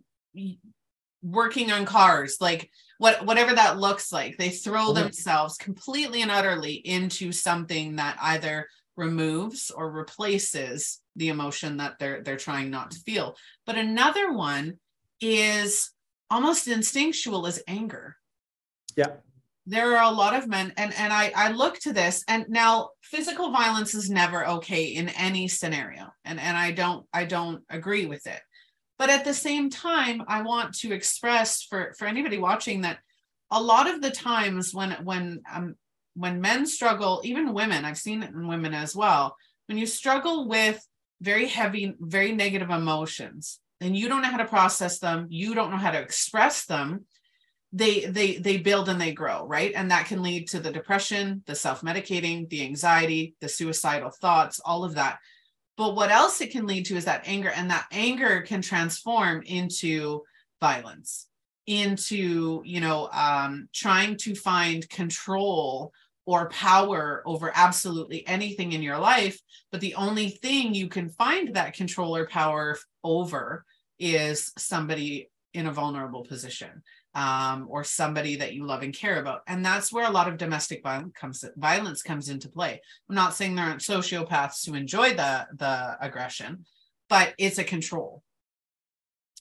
working 1.22 1.72
on 1.72 1.86
cars, 1.86 2.38
like 2.42 2.70
what 2.98 3.26
whatever 3.26 3.54
that 3.54 3.80
looks 3.80 4.12
like. 4.12 4.38
They 4.38 4.50
throw 4.50 4.88
mm-hmm. 4.88 5.04
themselves 5.04 5.58
completely 5.58 6.22
and 6.22 6.32
utterly 6.32 6.74
into 6.74 7.32
something 7.32 7.98
that 7.98 8.18
either 8.22 8.68
removes 8.96 9.72
or 9.72 9.92
replaces 9.92 11.02
the 11.16 11.30
emotion 11.30 11.78
that 11.78 12.00
they're 12.00 12.22
they're 12.24 12.38
trying 12.38 12.70
not 12.70 12.92
to 12.92 13.00
feel. 13.00 13.36
But 13.66 13.78
another 13.78 14.34
one 14.34 14.80
is 15.22 15.92
almost 16.30 16.68
instinctual 16.68 17.46
is 17.46 17.62
anger. 17.68 18.18
Yeah. 18.96 19.18
There 19.66 19.98
are 19.98 20.12
a 20.12 20.16
lot 20.16 20.36
of 20.36 20.48
men 20.48 20.74
and 20.76 20.94
and 20.94 21.14
I 21.14 21.32
I 21.36 21.52
look 21.52 21.80
to 21.80 21.94
this 21.94 22.24
and 22.28 22.46
now 22.50 22.90
physical 23.02 23.52
violence 23.52 23.94
is 23.96 24.10
never 24.10 24.46
okay 24.48 24.86
in 24.86 25.10
any 25.10 25.48
scenario 25.48 26.12
and 26.26 26.40
and 26.40 26.58
I 26.58 26.72
don't 26.72 27.06
I 27.14 27.26
don't 27.26 27.64
agree 27.70 28.06
with 28.06 28.28
it. 28.28 28.42
But 29.00 29.10
at 29.10 29.24
the 29.24 29.34
same 29.34 29.70
time 29.70 30.24
I 30.28 30.42
want 30.42 30.76
to 30.80 30.92
express 30.94 31.64
for 31.64 31.94
for 31.98 32.06
anybody 32.06 32.38
watching 32.38 32.82
that 32.82 33.00
a 33.52 33.62
lot 33.62 33.90
of 33.90 34.02
the 34.02 34.12
times 34.12 34.74
when 34.74 34.92
when 35.04 35.42
um 35.52 35.76
when 36.16 36.42
men 36.42 36.66
struggle 36.66 37.22
even 37.24 37.54
women 37.54 37.86
I've 37.86 37.98
seen 37.98 38.22
it 38.22 38.32
in 38.32 38.48
women 38.48 38.74
as 38.74 38.96
well 38.96 39.36
when 39.68 39.78
you 39.78 39.86
struggle 39.86 40.48
with 40.48 40.86
very 41.22 41.48
heavy 41.48 41.96
very 42.00 42.34
negative 42.34 42.70
emotions 42.70 43.60
and 43.80 43.96
you 43.96 44.10
don't 44.10 44.22
know 44.22 44.30
how 44.30 44.38
to 44.38 44.46
process 44.46 45.00
them 45.00 45.28
you 45.30 45.56
don't 45.56 45.72
know 45.72 45.78
how 45.78 45.92
to 45.92 46.02
express 46.02 46.66
them 46.66 47.06
they 47.74 48.06
they 48.06 48.38
they 48.38 48.58
build 48.58 48.88
and 48.88 49.02
they 49.02 49.12
grow 49.12 49.46
right? 49.46 49.74
And 49.76 49.92
that 49.92 50.06
can 50.06 50.22
lead 50.22 50.48
to 50.50 50.60
the 50.60 50.72
depression 50.72 51.44
the 51.48 51.56
self-medicating 51.56 52.48
the 52.50 52.64
anxiety 52.64 53.36
the 53.42 53.50
suicidal 53.50 54.12
thoughts 54.12 54.62
all 54.64 54.86
of 54.86 54.96
that. 54.96 55.18
But 55.76 55.96
what 55.96 56.12
else 56.12 56.40
it 56.40 56.52
can 56.52 56.68
lead 56.68 56.86
to 56.86 56.96
is 56.96 57.06
that 57.06 57.24
anger 57.26 57.50
and 57.50 57.72
that 57.72 57.88
anger 57.92 58.42
can 58.42 58.62
transform 58.62 59.42
into 59.42 60.22
violence 60.62 61.28
into 61.66 62.62
you 62.64 62.80
know 62.80 63.10
um, 63.12 63.68
trying 63.74 64.18
to 64.18 64.36
find 64.36 64.88
control 64.90 65.92
or 66.26 66.50
power 66.50 67.22
over 67.26 67.52
absolutely 67.54 68.26
anything 68.28 68.72
in 68.72 68.82
your 68.82 68.98
life. 68.98 69.40
But 69.72 69.82
the 69.82 69.96
only 69.96 70.30
thing 70.30 70.74
you 70.74 70.88
can 70.88 71.10
find 71.10 71.56
that 71.56 71.74
control 71.74 72.16
or 72.16 72.28
power 72.28 72.78
over 73.04 73.66
is 74.00 74.54
somebody 74.58 75.30
in 75.54 75.68
a 75.68 75.72
vulnerable 75.72 76.24
position 76.24 76.82
um, 77.16 77.68
or 77.70 77.84
somebody 77.84 78.36
that 78.38 78.54
you 78.54 78.66
love 78.66 78.82
and 78.82 78.94
care 78.94 79.20
about. 79.20 79.42
And 79.48 79.66
that's 79.66 79.92
where 79.92 80.08
a 80.08 80.12
lot 80.12 80.28
of 80.28 80.38
domestic 80.38 80.82
violence 80.84 81.14
comes 81.16 81.46
violence 81.56 82.02
comes 82.02 82.30
into 82.30 82.50
play. 82.50 82.82
I'm 83.10 83.16
not 83.16 83.34
saying 83.34 83.56
there 83.56 83.66
aren't 83.66 83.82
sociopaths 83.82 84.68
who 84.68 84.76
enjoy 84.76 85.14
the 85.14 85.48
the 85.56 85.98
aggression, 86.02 86.66
but 87.10 87.34
it's 87.38 87.58
a 87.58 87.64
control, 87.64 88.24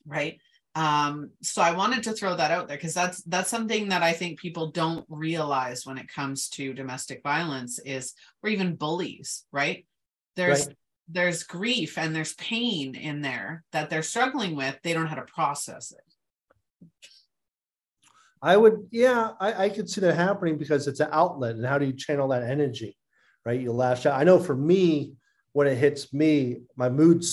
right? 0.06 0.38
Um, 0.74 1.30
so 1.42 1.60
I 1.60 1.72
wanted 1.72 2.02
to 2.04 2.12
throw 2.12 2.34
that 2.36 2.50
out 2.50 2.68
there 2.68 2.78
because 2.78 2.94
that's 2.94 3.22
that's 3.24 3.50
something 3.50 3.88
that 3.90 4.02
I 4.02 4.12
think 4.12 4.38
people 4.38 4.70
don't 4.70 5.04
realize 5.08 5.84
when 5.84 5.98
it 5.98 6.08
comes 6.08 6.48
to 6.50 6.72
domestic 6.72 7.22
violence 7.22 7.78
is 7.78 8.14
or 8.42 8.50
even 8.50 8.76
bullies, 8.76 9.44
right? 9.52 9.86
There's 10.36 10.66
right 10.66 10.76
there's 11.08 11.42
grief 11.42 11.98
and 11.98 12.14
there's 12.14 12.34
pain 12.34 12.94
in 12.94 13.22
there 13.22 13.64
that 13.72 13.90
they're 13.90 14.02
struggling 14.02 14.56
with 14.56 14.78
they 14.82 14.92
don't 14.92 15.04
know 15.04 15.08
how 15.08 15.16
to 15.16 15.22
process 15.22 15.92
it 15.92 16.88
i 18.42 18.56
would 18.56 18.86
yeah 18.90 19.30
I, 19.40 19.64
I 19.64 19.68
could 19.70 19.88
see 19.88 20.00
that 20.02 20.14
happening 20.14 20.58
because 20.58 20.86
it's 20.86 21.00
an 21.00 21.08
outlet 21.12 21.56
and 21.56 21.64
how 21.64 21.78
do 21.78 21.86
you 21.86 21.92
channel 21.92 22.28
that 22.28 22.42
energy 22.42 22.96
right? 23.44 23.60
You 23.60 23.72
lash 23.72 24.06
out. 24.06 24.18
I 24.18 24.24
know 24.24 24.38
for 24.38 24.56
me 24.56 25.14
when 25.52 25.66
it 25.66 25.76
hits 25.76 26.12
me 26.12 26.62
my 26.76 26.88
mood 26.88 27.24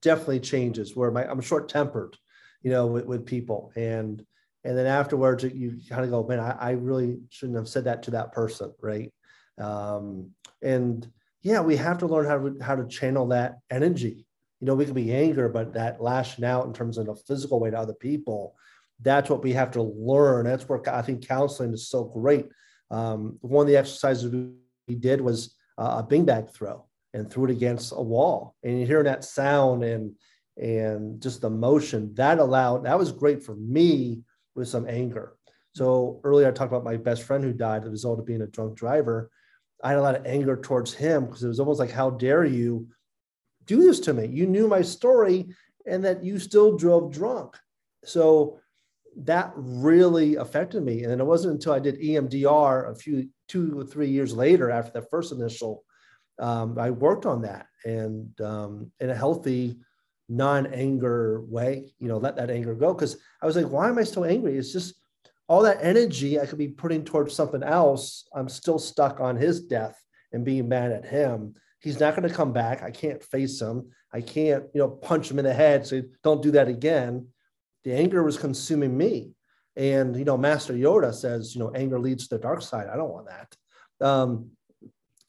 definitely 0.00 0.40
changes 0.40 0.96
where 0.96 1.10
my 1.10 1.24
i'm 1.30 1.40
short 1.40 1.68
tempered 1.68 2.16
you 2.62 2.70
know 2.70 2.86
with, 2.86 3.06
with 3.06 3.26
people. 3.26 3.72
And 3.76 4.24
and 4.64 4.78
then 4.78 4.86
afterwards 4.86 5.44
you 5.44 5.78
kind 5.88 6.04
of 6.04 6.10
go 6.10 6.26
man 6.26 6.40
I, 6.40 6.50
I 6.50 6.70
really 6.72 7.18
shouldn't 7.30 7.58
have 7.58 7.68
said 7.68 7.84
that 7.84 8.04
to 8.04 8.12
that 8.12 8.32
person 8.32 8.72
right? 8.80 9.12
Um 9.58 10.30
and 10.62 11.10
yeah, 11.42 11.60
we 11.60 11.76
have 11.76 11.98
to 11.98 12.06
learn 12.06 12.26
how 12.26 12.38
to 12.38 12.56
how 12.64 12.76
to 12.76 12.86
channel 12.86 13.26
that 13.28 13.58
energy. 13.70 14.26
You 14.60 14.66
know, 14.66 14.76
we 14.76 14.84
can 14.84 14.94
be 14.94 15.12
anger, 15.12 15.48
but 15.48 15.74
that 15.74 16.00
lashing 16.00 16.44
out 16.44 16.66
in 16.66 16.72
terms 16.72 16.96
of 16.96 17.08
a 17.08 17.16
physical 17.16 17.58
way 17.58 17.70
to 17.70 17.78
other 17.78 17.94
people, 17.94 18.54
that's 19.02 19.30
what 19.30 19.42
we 19.42 19.52
have 19.52 19.70
to 19.72 19.82
learn. 19.82 20.46
That's 20.46 20.68
where 20.68 20.80
I 20.88 21.02
think 21.02 21.26
counseling 21.26 21.72
is 21.72 21.88
so 21.88 22.04
great. 22.04 22.48
Um, 22.90 23.38
one 23.40 23.64
of 23.64 23.68
the 23.68 23.76
exercises 23.76 24.32
we 24.88 24.94
did 24.94 25.20
was 25.20 25.54
uh, 25.78 26.02
a 26.02 26.06
beanbag 26.06 26.54
throw 26.54 26.86
and 27.14 27.30
threw 27.30 27.44
it 27.44 27.50
against 27.50 27.92
a 27.92 28.02
wall, 28.02 28.54
and 28.62 28.78
you 28.78 28.86
hear 28.86 29.02
that 29.02 29.24
sound 29.24 29.84
and 29.84 30.14
and 30.58 31.20
just 31.22 31.40
the 31.40 31.48
motion 31.48 32.12
that 32.14 32.38
allowed 32.38 32.84
that 32.84 32.98
was 32.98 33.10
great 33.10 33.42
for 33.42 33.54
me 33.54 34.20
with 34.54 34.68
some 34.68 34.86
anger. 34.86 35.34
So 35.74 36.20
earlier 36.24 36.48
I 36.48 36.50
talked 36.50 36.70
about 36.70 36.84
my 36.84 36.98
best 36.98 37.22
friend 37.22 37.42
who 37.42 37.54
died 37.54 37.82
as 37.82 37.88
a 37.88 37.90
result 37.90 38.18
of 38.18 38.26
being 38.26 38.42
a 38.42 38.46
drunk 38.46 38.76
driver 38.76 39.30
I 39.82 39.88
had 39.88 39.98
a 39.98 40.02
lot 40.02 40.14
of 40.14 40.26
anger 40.26 40.56
towards 40.56 40.94
him 40.94 41.26
because 41.26 41.42
it 41.42 41.48
was 41.48 41.60
almost 41.60 41.80
like, 41.80 41.90
how 41.90 42.10
dare 42.10 42.44
you 42.44 42.86
do 43.66 43.82
this 43.82 43.98
to 44.00 44.14
me? 44.14 44.26
You 44.26 44.46
knew 44.46 44.68
my 44.68 44.82
story 44.82 45.48
and 45.86 46.04
that 46.04 46.22
you 46.22 46.38
still 46.38 46.76
drove 46.76 47.12
drunk. 47.12 47.56
So 48.04 48.60
that 49.16 49.52
really 49.56 50.36
affected 50.36 50.82
me. 50.82 51.04
And 51.04 51.20
it 51.20 51.24
wasn't 51.24 51.54
until 51.54 51.72
I 51.72 51.78
did 51.78 52.00
EMDR 52.00 52.90
a 52.90 52.94
few, 52.94 53.28
two 53.48 53.78
or 53.78 53.84
three 53.84 54.08
years 54.08 54.34
later 54.34 54.70
after 54.70 54.92
that 54.92 55.10
first 55.10 55.32
initial, 55.32 55.84
um, 56.38 56.78
I 56.78 56.90
worked 56.90 57.26
on 57.26 57.42
that 57.42 57.66
and 57.84 58.40
um, 58.40 58.90
in 59.00 59.10
a 59.10 59.14
healthy, 59.14 59.78
non-anger 60.28 61.42
way, 61.42 61.92
you 61.98 62.08
know, 62.08 62.16
let 62.16 62.36
that 62.36 62.50
anger 62.50 62.74
go. 62.74 62.94
Cause 62.94 63.18
I 63.42 63.46
was 63.46 63.56
like, 63.56 63.68
why 63.68 63.88
am 63.88 63.98
I 63.98 64.04
so 64.04 64.24
angry? 64.24 64.56
It's 64.56 64.72
just, 64.72 64.94
all 65.48 65.62
that 65.62 65.82
energy 65.82 66.40
I 66.40 66.46
could 66.46 66.56
be 66.56 66.68
putting 66.68 67.04
towards 67.04 67.34
something 67.34 67.62
else, 67.62 68.26
I'm 68.34 68.48
still 68.48 68.78
stuck 68.78 69.20
on 69.20 69.36
his 69.36 69.60
death 69.60 70.02
and 70.32 70.46
being 70.46 70.66
mad 70.66 70.92
at 70.92 71.04
him. 71.04 71.54
He's 71.80 72.00
not 72.00 72.16
going 72.16 72.26
to 72.26 72.34
come 72.34 72.54
back. 72.54 72.82
I 72.82 72.90
can't 72.90 73.22
face 73.22 73.60
him. 73.60 73.90
I 74.14 74.22
can't, 74.22 74.64
you 74.72 74.80
know, 74.80 74.88
punch 74.88 75.30
him 75.30 75.38
in 75.38 75.44
the 75.44 75.52
head. 75.52 75.86
Say, 75.86 76.04
don't 76.22 76.42
do 76.42 76.52
that 76.52 76.68
again. 76.68 77.26
The 77.84 77.94
anger 77.94 78.22
was 78.22 78.38
consuming 78.38 78.96
me. 78.96 79.32
And, 79.76 80.16
you 80.16 80.24
know, 80.24 80.36
Master 80.36 80.74
Yoda 80.74 81.14
says, 81.14 81.54
you 81.54 81.60
know, 81.60 81.72
anger 81.74 81.98
leads 81.98 82.28
to 82.28 82.36
the 82.36 82.42
dark 82.42 82.62
side. 82.62 82.88
I 82.92 82.96
don't 82.96 83.12
want 83.12 83.28
that. 83.28 84.06
Um, 84.06 84.50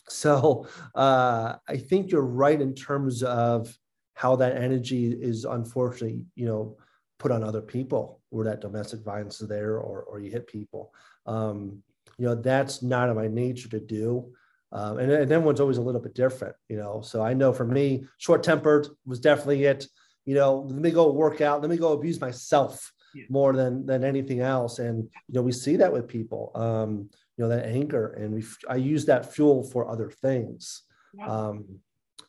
so 0.09 0.67
uh, 0.95 1.55
I 1.67 1.77
think 1.77 2.11
you're 2.11 2.21
right 2.21 2.59
in 2.59 2.75
terms 2.75 3.23
of 3.23 3.75
how 4.15 4.35
that 4.35 4.57
energy 4.57 5.11
is 5.11 5.45
unfortunately, 5.45 6.25
you 6.35 6.45
know, 6.45 6.77
put 7.19 7.31
on 7.31 7.43
other 7.43 7.61
people 7.61 8.21
where 8.29 8.45
that 8.45 8.61
domestic 8.61 9.01
violence 9.01 9.41
is 9.41 9.47
there 9.47 9.77
or, 9.77 10.03
or 10.03 10.19
you 10.19 10.29
hit 10.29 10.45
people. 10.45 10.93
Um, 11.25 11.81
you 12.17 12.27
know, 12.27 12.35
that's 12.35 12.83
not 12.83 13.09
in 13.09 13.15
my 13.15 13.27
nature 13.27 13.69
to 13.69 13.79
do. 13.79 14.33
Um, 14.71 14.97
and, 14.97 15.11
and 15.11 15.31
everyone's 15.31 15.59
always 15.59 15.77
a 15.77 15.81
little 15.81 16.01
bit 16.01 16.15
different, 16.15 16.55
you 16.67 16.77
know. 16.77 17.01
So 17.01 17.21
I 17.21 17.33
know 17.33 17.53
for 17.53 17.65
me, 17.65 18.05
short 18.17 18.43
tempered 18.43 18.87
was 19.05 19.19
definitely 19.19 19.63
it. 19.65 19.87
You 20.25 20.35
know, 20.35 20.65
let 20.69 20.81
me 20.81 20.91
go 20.91 21.11
work 21.11 21.41
out, 21.41 21.61
let 21.61 21.69
me 21.69 21.77
go 21.77 21.93
abuse 21.93 22.19
myself 22.21 22.91
yeah. 23.13 23.25
more 23.29 23.53
than 23.53 23.85
than 23.85 24.03
anything 24.03 24.39
else. 24.39 24.79
And 24.79 25.03
you 25.27 25.33
know, 25.33 25.41
we 25.41 25.51
see 25.51 25.75
that 25.77 25.91
with 25.91 26.07
people. 26.07 26.51
Um, 26.55 27.09
you 27.37 27.43
know, 27.43 27.49
that 27.49 27.65
anger, 27.65 28.13
and 28.13 28.33
we 28.33 28.43
I 28.69 28.75
use 28.75 29.05
that 29.05 29.33
fuel 29.33 29.63
for 29.63 29.89
other 29.89 30.09
things, 30.09 30.83
yeah. 31.13 31.27
um, 31.27 31.65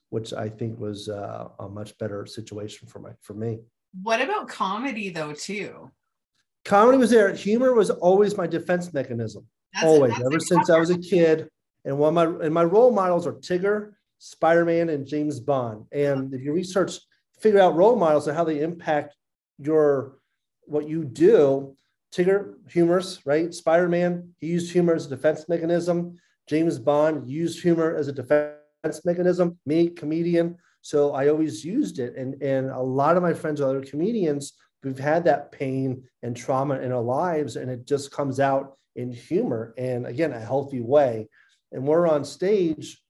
which 0.08 0.32
I 0.32 0.48
think 0.48 0.80
was 0.80 1.08
uh, 1.08 1.48
a 1.58 1.68
much 1.68 1.96
better 1.98 2.24
situation 2.26 2.88
for 2.88 3.00
my 3.00 3.10
for 3.20 3.34
me. 3.34 3.60
What 4.02 4.20
about 4.20 4.48
comedy 4.48 5.10
though, 5.10 5.32
too? 5.32 5.90
Comedy 6.64 6.98
was 6.98 7.10
there. 7.10 7.32
Humor 7.34 7.74
was 7.74 7.90
always 7.90 8.36
my 8.36 8.46
defense 8.46 8.92
mechanism. 8.92 9.46
That's 9.74 9.86
always, 9.86 10.14
ever 10.18 10.40
since 10.40 10.70
I 10.70 10.78
was 10.78 10.90
a 10.90 10.98
kid. 10.98 11.48
And 11.84 11.98
one 11.98 12.16
of 12.16 12.38
my 12.38 12.46
and 12.46 12.54
my 12.54 12.64
role 12.64 12.90
models 12.90 13.26
are 13.26 13.34
Tigger, 13.34 13.92
Spider-Man, 14.18 14.88
and 14.88 15.06
James 15.06 15.38
Bond. 15.38 15.84
And 15.92 16.32
if 16.32 16.40
you 16.40 16.54
research, 16.54 16.98
figure 17.40 17.60
out 17.60 17.76
role 17.76 17.96
models 17.96 18.26
and 18.26 18.36
how 18.36 18.44
they 18.44 18.60
impact 18.60 19.16
your 19.58 20.18
what 20.66 20.88
you 20.88 21.04
do. 21.04 21.74
Tigger, 22.14 22.54
humorous, 22.68 23.26
right? 23.26 23.52
Spider-Man, 23.52 24.34
he 24.38 24.46
used 24.46 24.72
humor 24.72 24.94
as 24.94 25.06
a 25.06 25.10
defense 25.10 25.48
mechanism. 25.48 26.16
James 26.48 26.78
Bond 26.78 27.28
used 27.28 27.60
humor 27.60 27.96
as 27.96 28.08
a 28.08 28.12
defense 28.12 29.04
mechanism. 29.04 29.58
Me, 29.66 29.88
comedian. 29.88 30.56
So 30.82 31.12
I 31.12 31.28
always 31.28 31.64
used 31.64 31.98
it. 31.98 32.14
And, 32.16 32.40
and 32.42 32.70
a 32.70 32.80
lot 32.80 33.16
of 33.16 33.22
my 33.22 33.32
friends, 33.32 33.60
are 33.60 33.68
other 33.68 33.84
comedians, 33.84 34.52
we've 34.84 34.98
had 34.98 35.24
that 35.24 35.50
pain 35.50 36.04
and 36.22 36.36
trauma 36.36 36.78
in 36.78 36.92
our 36.92 37.02
lives, 37.02 37.56
and 37.56 37.70
it 37.70 37.86
just 37.86 38.10
comes 38.12 38.38
out 38.38 38.76
in 38.96 39.10
humor 39.10 39.74
and 39.76 40.06
again, 40.06 40.32
a 40.32 40.38
healthy 40.38 40.80
way. 40.80 41.28
And 41.72 41.86
we're 41.86 42.06
on 42.06 42.24
stage, 42.24 43.00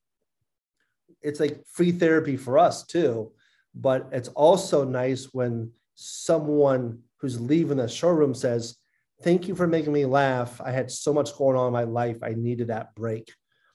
it's 1.21 1.41
like 1.41 1.63
free 1.67 1.93
therapy 1.93 2.37
for 2.37 2.59
us 2.59 2.87
too. 2.87 3.33
But 3.75 4.09
it's 4.13 4.29
also 4.29 4.85
nice 4.85 5.29
when 5.33 5.71
someone 5.95 7.01
who's 7.19 7.41
leaving 7.41 7.79
the 7.79 7.89
showroom 7.89 8.35
says, 8.35 8.77
Thank 9.23 9.49
you 9.49 9.55
for 9.55 9.67
making 9.67 9.93
me 9.93 10.05
laugh. 10.05 10.61
I 10.61 10.71
had 10.71 10.91
so 10.91 11.13
much 11.13 11.37
going 11.37 11.57
on 11.57 11.69
in 11.69 11.73
my 11.73 11.85
life. 11.85 12.19
I 12.23 12.35
needed 12.35 12.67
that 12.67 12.95
break. 12.95 13.33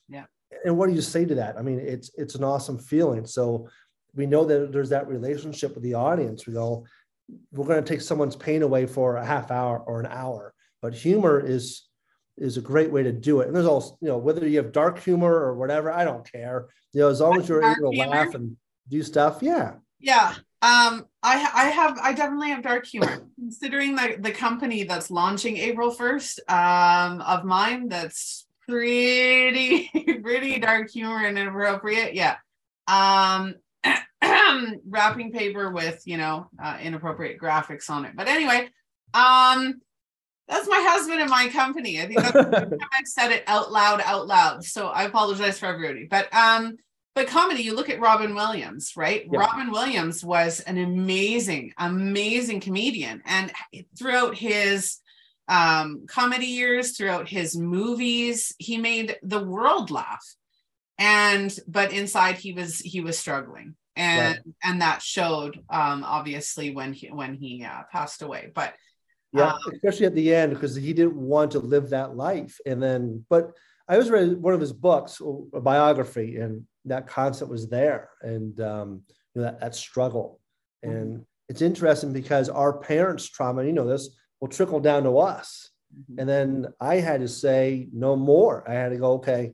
Yeah. 0.07 0.25
And 0.65 0.77
what 0.77 0.89
do 0.89 0.93
you 0.93 1.01
say 1.01 1.25
to 1.25 1.35
that? 1.35 1.57
I 1.57 1.61
mean, 1.61 1.79
it's 1.79 2.11
it's 2.15 2.35
an 2.35 2.43
awesome 2.43 2.77
feeling. 2.77 3.25
So 3.25 3.67
we 4.15 4.25
know 4.25 4.45
that 4.45 4.71
there's 4.71 4.89
that 4.89 5.07
relationship 5.07 5.73
with 5.73 5.83
the 5.83 5.93
audience. 5.93 6.45
We 6.45 6.53
go, 6.53 6.85
we're 7.51 7.65
going 7.65 7.83
to 7.83 7.89
take 7.89 8.01
someone's 8.01 8.35
pain 8.35 8.63
away 8.63 8.85
for 8.85 9.15
a 9.15 9.25
half 9.25 9.49
hour 9.49 9.79
or 9.79 9.99
an 9.99 10.07
hour. 10.07 10.53
But 10.81 10.93
humor 10.93 11.39
is 11.39 11.87
is 12.37 12.57
a 12.57 12.61
great 12.61 12.91
way 12.91 13.03
to 13.03 13.11
do 13.11 13.41
it. 13.41 13.47
And 13.47 13.55
there's 13.55 13.65
also, 13.65 13.97
you 14.01 14.07
know, 14.07 14.17
whether 14.17 14.47
you 14.47 14.57
have 14.57 14.71
dark 14.71 14.99
humor 14.99 15.33
or 15.33 15.55
whatever, 15.55 15.91
I 15.91 16.05
don't 16.05 16.29
care. 16.29 16.67
You 16.93 17.01
know, 17.01 17.09
as 17.09 17.19
long 17.19 17.39
as 17.39 17.49
you're 17.49 17.63
able 17.63 17.91
to 17.91 17.95
humor. 17.97 18.11
laugh 18.11 18.33
and 18.33 18.55
do 18.87 19.03
stuff, 19.03 19.39
yeah. 19.41 19.73
Yeah. 19.99 20.33
Um, 20.61 21.05
I 21.23 21.49
I 21.53 21.69
have 21.69 21.97
I 22.01 22.13
definitely 22.13 22.49
have 22.49 22.63
dark 22.63 22.85
humor. 22.85 23.27
Considering 23.35 23.95
the 23.95 24.17
the 24.19 24.31
company 24.31 24.83
that's 24.83 25.09
launching 25.09 25.57
April 25.57 25.93
1st 25.93 26.39
um 26.49 27.21
of 27.21 27.45
mine, 27.45 27.87
that's 27.87 28.45
pretty 28.67 29.89
pretty 30.23 30.59
dark 30.59 30.89
humor 30.89 31.25
and 31.25 31.37
inappropriate. 31.37 32.13
Yeah. 32.13 32.37
Um 32.87 33.55
wrapping 34.87 35.31
paper 35.31 35.71
with 35.71 36.01
you 36.05 36.17
know 36.17 36.49
uh, 36.61 36.77
inappropriate 36.81 37.39
graphics 37.39 37.89
on 37.89 38.05
it. 38.05 38.13
But 38.15 38.27
anyway, 38.27 38.69
um 39.13 39.81
that's 40.49 40.67
my 40.67 40.83
husband 40.89 41.21
and 41.21 41.29
my 41.29 41.47
company. 41.49 42.01
I 42.01 42.07
think 42.07 42.21
that's 42.21 42.35
I've 42.93 43.07
said 43.07 43.31
it 43.31 43.43
out 43.47 43.71
loud, 43.71 44.01
out 44.03 44.27
loud. 44.27 44.65
So 44.65 44.87
I 44.87 45.03
apologize 45.03 45.59
for 45.59 45.67
everybody. 45.67 46.07
But 46.09 46.33
um, 46.33 46.77
but 47.15 47.27
comedy, 47.27 47.63
you 47.63 47.75
look 47.75 47.89
at 47.89 47.99
Robin 47.99 48.35
Williams, 48.35 48.93
right? 48.95 49.27
Yeah. 49.29 49.39
Robin 49.39 49.71
Williams 49.71 50.23
was 50.23 50.59
an 50.61 50.77
amazing, 50.77 51.73
amazing 51.77 52.59
comedian. 52.59 53.21
And 53.25 53.51
throughout 53.97 54.35
his 54.35 54.97
um, 55.47 56.05
comedy 56.07 56.45
years, 56.45 56.95
throughout 56.95 57.27
his 57.27 57.57
movies, 57.57 58.53
he 58.57 58.77
made 58.77 59.17
the 59.23 59.43
world 59.43 59.91
laugh. 59.91 60.23
And 60.97 61.57
but 61.67 61.93
inside 61.93 62.35
he 62.35 62.53
was 62.53 62.79
he 62.79 63.01
was 63.01 63.17
struggling. 63.17 63.75
And 63.95 64.35
right. 64.35 64.55
and 64.63 64.81
that 64.81 65.01
showed 65.01 65.57
um 65.69 66.03
obviously 66.05 66.71
when 66.71 66.93
he 66.93 67.07
when 67.07 67.33
he 67.33 67.65
uh, 67.65 67.83
passed 67.91 68.21
away. 68.21 68.51
But 68.53 68.75
yeah, 69.31 69.53
um, 69.53 69.59
especially 69.73 70.05
at 70.05 70.15
the 70.15 70.33
end 70.33 70.53
because 70.53 70.75
he 70.75 70.93
didn't 70.93 71.15
want 71.15 71.51
to 71.51 71.59
live 71.59 71.89
that 71.89 72.15
life. 72.15 72.59
And 72.65 72.81
then, 72.81 73.25
but 73.29 73.51
I 73.89 73.97
was 73.97 74.11
read 74.11 74.37
one 74.37 74.53
of 74.53 74.61
his 74.61 74.71
books, 74.71 75.19
a 75.53 75.59
biography, 75.59 76.37
and 76.37 76.63
that 76.85 77.07
concept 77.07 77.49
was 77.49 77.67
there, 77.67 78.09
and 78.21 78.59
um, 78.61 79.01
you 79.33 79.41
know 79.41 79.47
that, 79.47 79.59
that 79.59 79.75
struggle. 79.75 80.39
Mm-hmm. 80.85 80.95
And 80.95 81.25
it's 81.49 81.63
interesting 81.63 82.13
because 82.13 82.49
our 82.49 82.77
parents' 82.77 83.27
trauma, 83.27 83.63
you 83.63 83.73
know 83.73 83.87
this, 83.87 84.15
will 84.39 84.47
trickle 84.47 84.79
down 84.79 85.03
to 85.03 85.17
us. 85.17 85.71
Mm-hmm. 85.93 86.19
And 86.19 86.29
then 86.29 86.67
I 86.79 86.95
had 86.95 87.21
to 87.21 87.27
say 87.27 87.87
no 87.91 88.15
more. 88.15 88.63
I 88.69 88.73
had 88.73 88.89
to 88.89 88.97
go, 88.97 89.13
okay, 89.13 89.53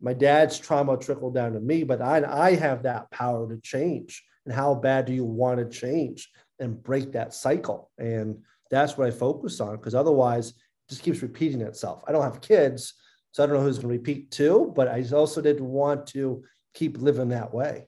my 0.00 0.14
dad's 0.14 0.58
trauma 0.58 0.96
trickled 0.96 1.34
down 1.34 1.52
to 1.52 1.60
me, 1.60 1.84
but 1.84 2.00
I, 2.00 2.24
I 2.26 2.54
have 2.54 2.82
that 2.84 3.10
power 3.10 3.48
to 3.48 3.60
change. 3.60 4.24
And 4.46 4.54
how 4.54 4.74
bad 4.74 5.04
do 5.04 5.12
you 5.12 5.24
want 5.24 5.58
to 5.58 5.78
change 5.78 6.30
and 6.60 6.82
break 6.82 7.12
that 7.12 7.34
cycle? 7.34 7.90
And 7.98 8.38
that's 8.70 8.96
what 8.96 9.08
I 9.08 9.10
focus 9.10 9.60
on 9.60 9.76
because 9.76 9.94
otherwise 9.94 10.50
it 10.50 10.54
just 10.88 11.02
keeps 11.02 11.22
repeating 11.22 11.60
itself. 11.60 12.02
I 12.06 12.12
don't 12.12 12.22
have 12.22 12.40
kids, 12.40 12.94
so 13.36 13.44
I 13.44 13.46
don't 13.46 13.56
know 13.56 13.62
who's 13.64 13.76
going 13.76 13.88
to 13.88 13.98
repeat 13.98 14.30
too, 14.30 14.72
but 14.74 14.88
I 14.88 15.04
also 15.12 15.42
didn't 15.42 15.68
want 15.68 16.06
to 16.08 16.42
keep 16.72 16.96
living 16.96 17.28
that 17.28 17.52
way. 17.52 17.86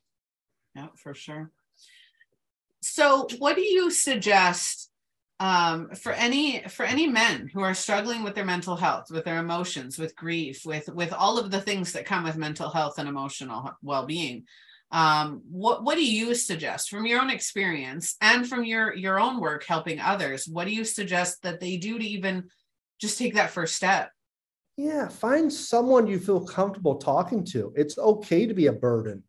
Yeah, 0.77 0.89
for 0.95 1.15
sure. 1.15 1.51
So, 2.83 3.27
what 3.39 3.57
do 3.57 3.63
you 3.63 3.91
suggest 3.91 4.91
um, 5.41 5.89
for 5.95 6.13
any 6.13 6.65
for 6.69 6.85
any 6.85 7.07
men 7.07 7.49
who 7.51 7.63
are 7.63 7.73
struggling 7.73 8.25
with 8.25 8.35
their 8.35 8.45
mental 8.45 8.77
health, 8.77 9.07
with 9.11 9.25
their 9.25 9.39
emotions, 9.39 9.99
with 9.99 10.15
grief, 10.15 10.67
with 10.67 10.87
with 10.91 11.15
all 11.15 11.39
of 11.39 11.51
the 11.51 11.63
things 11.63 11.95
that 11.95 12.05
come 12.05 12.25
with 12.25 12.37
mental 12.37 12.69
health 12.69 12.99
and 12.99 13.09
emotional 13.09 13.71
well 13.81 14.05
being? 14.05 14.45
um, 14.91 15.43
what 15.51 15.83
what 15.83 15.97
do 15.97 16.05
you 16.05 16.35
suggest 16.35 16.91
from 16.91 17.07
your 17.07 17.21
own 17.21 17.31
experience 17.31 18.17
and 18.21 18.49
from 18.49 18.65
your 18.65 18.95
your 18.95 19.21
own 19.21 19.39
work 19.39 19.65
helping 19.65 20.01
others 20.01 20.49
what 20.49 20.67
do 20.67 20.73
you 20.73 20.83
suggest 20.83 21.43
that 21.43 21.61
they 21.61 21.77
do 21.77 21.99
to 21.99 22.07
even 22.07 22.45
just 22.99 23.19
take 23.19 23.35
that 23.35 23.51
first 23.51 23.77
step 23.77 24.11
yeah 24.79 25.09
find 25.09 25.53
someone 25.53 26.07
you 26.07 26.19
feel 26.19 26.41
comfortable 26.41 26.97
talking 26.97 27.45
to 27.45 27.73
it's 27.77 27.99
okay 27.99 28.47
to 28.47 28.55
be 28.55 28.67
a 28.67 28.73
burden 28.73 29.23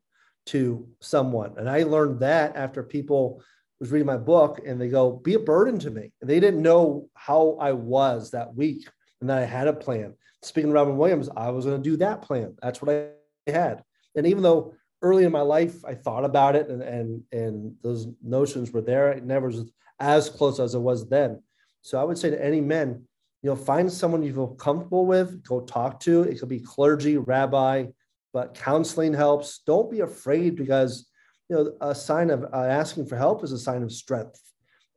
to 0.45 0.87
someone 1.01 1.53
and 1.57 1.69
i 1.69 1.83
learned 1.83 2.19
that 2.19 2.55
after 2.55 2.81
people 2.81 3.43
was 3.81 3.91
reading 3.91 4.05
my 4.05 4.17
book 4.17 4.61
and 4.65 4.79
they 4.79 4.87
go 4.87 5.11
be 5.11 5.33
a 5.33 5.39
burden 5.39 5.77
to 5.77 5.89
me 5.89 6.11
and 6.21 6.29
they 6.29 6.39
didn't 6.39 6.61
know 6.61 7.09
how 7.15 7.57
i 7.59 7.73
was 7.73 8.31
that 8.31 8.55
week 8.55 8.87
and 9.19 9.29
that 9.29 9.39
i 9.39 9.45
had 9.45 9.67
a 9.67 9.73
plan 9.73 10.13
speaking 10.41 10.69
of 10.69 10.75
robin 10.75 10.97
williams 10.97 11.29
i 11.35 11.49
was 11.49 11.65
going 11.65 11.81
to 11.81 11.89
do 11.89 11.97
that 11.97 12.21
plan 12.21 12.55
that's 12.61 12.81
what 12.81 12.95
i 12.95 13.51
had 13.51 13.83
and 14.15 14.25
even 14.25 14.43
though 14.43 14.73
early 15.01 15.23
in 15.23 15.31
my 15.31 15.41
life, 15.41 15.83
I 15.85 15.95
thought 15.95 16.25
about 16.25 16.55
it 16.55 16.69
and, 16.69 16.81
and, 16.81 17.23
and 17.31 17.75
those 17.81 18.07
notions 18.23 18.71
were 18.71 18.81
there. 18.81 19.11
It 19.11 19.23
never 19.23 19.47
was 19.47 19.71
as 19.99 20.29
close 20.29 20.59
as 20.59 20.75
it 20.75 20.79
was 20.79 21.07
then. 21.07 21.41
So 21.81 21.99
I 21.99 22.03
would 22.03 22.17
say 22.17 22.29
to 22.29 22.43
any 22.43 22.61
men, 22.61 23.05
you 23.41 23.49
know, 23.49 23.55
find 23.55 23.91
someone 23.91 24.23
you 24.23 24.33
feel 24.33 24.55
comfortable 24.55 25.05
with, 25.05 25.43
go 25.43 25.61
talk 25.61 25.99
to. 26.01 26.23
It 26.23 26.39
could 26.39 26.49
be 26.49 26.59
clergy, 26.59 27.17
rabbi, 27.17 27.85
but 28.33 28.53
counseling 28.53 29.13
helps. 29.13 29.61
Don't 29.65 29.89
be 29.89 30.01
afraid 30.01 30.55
because, 30.55 31.09
you 31.49 31.55
know, 31.55 31.73
a 31.81 31.95
sign 31.95 32.29
of 32.29 32.43
uh, 32.53 32.57
asking 32.57 33.07
for 33.07 33.15
help 33.15 33.43
is 33.43 33.51
a 33.51 33.57
sign 33.57 33.83
of 33.83 33.91
strength. 33.91 34.41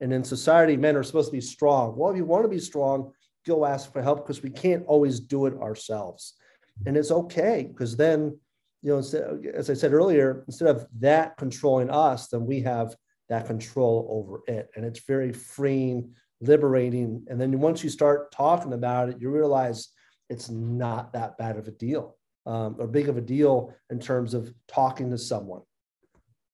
And 0.00 0.12
in 0.12 0.24
society, 0.24 0.76
men 0.76 0.96
are 0.96 1.04
supposed 1.04 1.28
to 1.28 1.36
be 1.36 1.40
strong. 1.40 1.96
Well, 1.96 2.10
if 2.10 2.16
you 2.16 2.24
want 2.24 2.44
to 2.44 2.48
be 2.48 2.58
strong, 2.58 3.12
go 3.46 3.64
ask 3.64 3.92
for 3.92 4.02
help 4.02 4.18
because 4.18 4.42
we 4.42 4.50
can't 4.50 4.84
always 4.86 5.20
do 5.20 5.46
it 5.46 5.54
ourselves. 5.60 6.34
And 6.86 6.96
it's 6.96 7.12
okay 7.12 7.68
because 7.70 7.96
then 7.96 8.38
you 8.82 8.90
know, 8.90 8.98
as 9.54 9.70
I 9.70 9.74
said 9.74 9.92
earlier, 9.92 10.44
instead 10.48 10.68
of 10.68 10.86
that 10.98 11.36
controlling 11.36 11.88
us, 11.88 12.28
then 12.28 12.44
we 12.44 12.60
have 12.60 12.96
that 13.28 13.46
control 13.46 14.06
over 14.10 14.42
it. 14.52 14.70
And 14.74 14.84
it's 14.84 15.04
very 15.06 15.32
freeing, 15.32 16.14
liberating. 16.42 17.24
And 17.28 17.40
then 17.40 17.58
once 17.60 17.82
you 17.82 17.90
start 17.90 18.32
talking 18.32 18.72
about 18.72 19.08
it, 19.08 19.20
you 19.20 19.30
realize 19.30 19.88
it's 20.28 20.50
not 20.50 21.12
that 21.12 21.38
bad 21.38 21.56
of 21.56 21.68
a 21.68 21.72
deal 21.72 22.16
um, 22.46 22.76
or 22.78 22.86
big 22.86 23.08
of 23.08 23.16
a 23.16 23.20
deal 23.20 23.74
in 23.90 23.98
terms 23.98 24.34
of 24.34 24.52
talking 24.68 25.10
to 25.10 25.18
someone. 25.18 25.62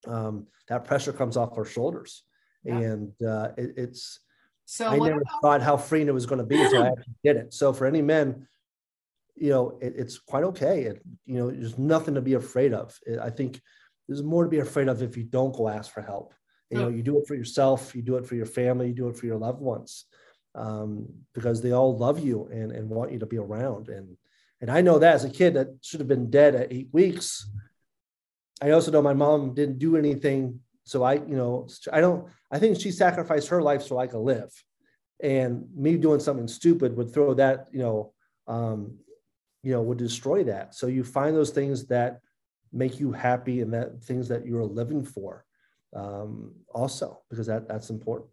Um, 0.07 0.46
that 0.68 0.85
pressure 0.85 1.12
comes 1.12 1.37
off 1.37 1.57
our 1.57 1.64
shoulders. 1.64 2.24
Yeah. 2.64 2.79
And 2.79 3.12
uh, 3.22 3.51
it, 3.57 3.74
it's, 3.77 4.20
so 4.64 4.88
I 4.88 4.98
never 4.98 5.20
about- 5.20 5.42
thought 5.42 5.62
how 5.62 5.77
freeing 5.77 6.09
it 6.09 6.14
was 6.14 6.27
going 6.27 6.40
to 6.40 6.46
be 6.46 6.62
until 6.62 6.83
I 6.85 6.88
actually 6.88 7.14
did 7.24 7.37
it. 7.37 7.55
So 7.55 7.72
for 7.72 7.87
any 7.87 8.03
men 8.03 8.46
you 9.40 9.51
know, 9.51 9.79
it, 9.81 9.94
it's 9.96 10.18
quite 10.18 10.44
okay. 10.44 10.83
It, 10.83 11.03
you 11.27 11.37
know, 11.38 11.51
there's 11.51 11.79
nothing 11.79 12.14
to 12.14 12.20
be 12.20 12.35
afraid 12.35 12.72
of. 12.72 12.98
It, 13.07 13.18
I 13.18 13.31
think 13.31 13.61
there's 14.07 14.22
more 14.22 14.44
to 14.44 14.51
be 14.51 14.59
afraid 14.59 14.88
of 14.88 15.03
if 15.03 15.16
you 15.16 15.24
don't 15.24 15.55
go 15.55 15.68
ask 15.68 15.92
for 15.92 16.03
help. 16.03 16.35
You 16.70 16.78
know, 16.78 16.88
you 16.88 17.02
do 17.02 17.18
it 17.18 17.26
for 17.26 17.35
yourself, 17.35 17.94
you 17.94 18.02
do 18.02 18.16
it 18.16 18.26
for 18.26 18.35
your 18.35 18.46
family, 18.46 18.88
you 18.88 18.94
do 18.94 19.09
it 19.09 19.16
for 19.16 19.26
your 19.26 19.38
loved 19.38 19.61
ones, 19.61 20.04
um, 20.54 21.07
because 21.35 21.62
they 21.62 21.72
all 21.72 21.96
love 21.96 22.18
you 22.18 22.48
and, 22.52 22.72
and 22.72 22.90
want 22.90 23.11
you 23.12 23.18
to 23.20 23.26
be 23.26 23.38
around. 23.38 23.88
And 23.88 24.16
and 24.61 24.70
I 24.70 24.81
know 24.81 24.98
that 24.98 25.14
as 25.14 25.24
a 25.24 25.31
kid 25.31 25.54
that 25.54 25.68
should 25.83 26.00
have 26.00 26.09
been 26.09 26.31
dead 26.31 26.54
at 26.54 26.72
eight 26.72 26.88
weeks. 26.92 27.48
I 28.61 28.72
also 28.72 28.90
know 28.90 29.00
my 29.00 29.14
mom 29.14 29.54
didn't 29.54 29.78
do 29.78 29.96
anything, 29.96 30.61
so 30.85 31.04
I, 31.04 31.14
you 31.14 31.37
know, 31.37 31.68
I 31.92 32.00
don't. 32.00 32.26
I 32.50 32.59
think 32.59 32.81
she 32.81 32.90
sacrificed 32.90 33.48
her 33.48 33.62
life 33.62 33.83
so 33.83 33.98
I 33.98 34.07
could 34.07 34.18
live, 34.20 34.50
and 35.22 35.66
me 35.74 35.96
doing 35.96 36.20
something 36.20 36.48
stupid 36.48 36.96
would 36.96 37.14
throw 37.14 37.35
that, 37.35 37.68
you 37.72 37.78
know, 37.78 38.12
um, 38.46 38.98
you 39.62 39.72
know 39.72 39.83
would 39.83 39.98
destroy 39.98 40.44
that 40.44 40.74
so 40.74 40.87
you 40.87 41.04
find 41.04 41.35
those 41.35 41.50
things 41.50 41.87
that 41.87 42.20
make 42.72 43.00
you 43.00 43.12
happy 43.12 43.61
and 43.61 43.72
that 43.72 44.02
things 44.02 44.28
that 44.28 44.46
you're 44.46 44.64
living 44.64 45.04
for 45.04 45.44
um, 45.94 46.53
also 46.74 47.20
because 47.31 47.46
that 47.46 47.68
that's 47.68 47.90
important. 47.90 48.31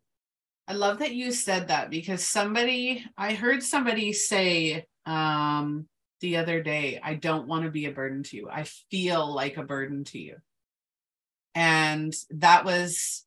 I 0.67 0.73
love 0.73 0.99
that 0.99 1.13
you 1.13 1.31
said 1.31 1.67
that 1.67 1.89
because 1.89 2.27
somebody 2.27 3.05
i 3.17 3.33
heard 3.33 3.61
somebody 3.61 4.13
say 4.13 4.85
um, 5.05 5.87
the 6.21 6.37
other 6.37 6.61
day 6.63 6.99
i 7.03 7.13
don't 7.13 7.47
want 7.47 7.65
to 7.65 7.71
be 7.71 7.85
a 7.85 7.91
burden 7.91 8.23
to 8.23 8.37
you. 8.37 8.49
I 8.49 8.63
feel 8.89 9.33
like 9.33 9.57
a 9.57 9.63
burden 9.63 10.03
to 10.05 10.19
you. 10.19 10.37
And 11.53 12.13
that 12.31 12.65
was 12.65 13.23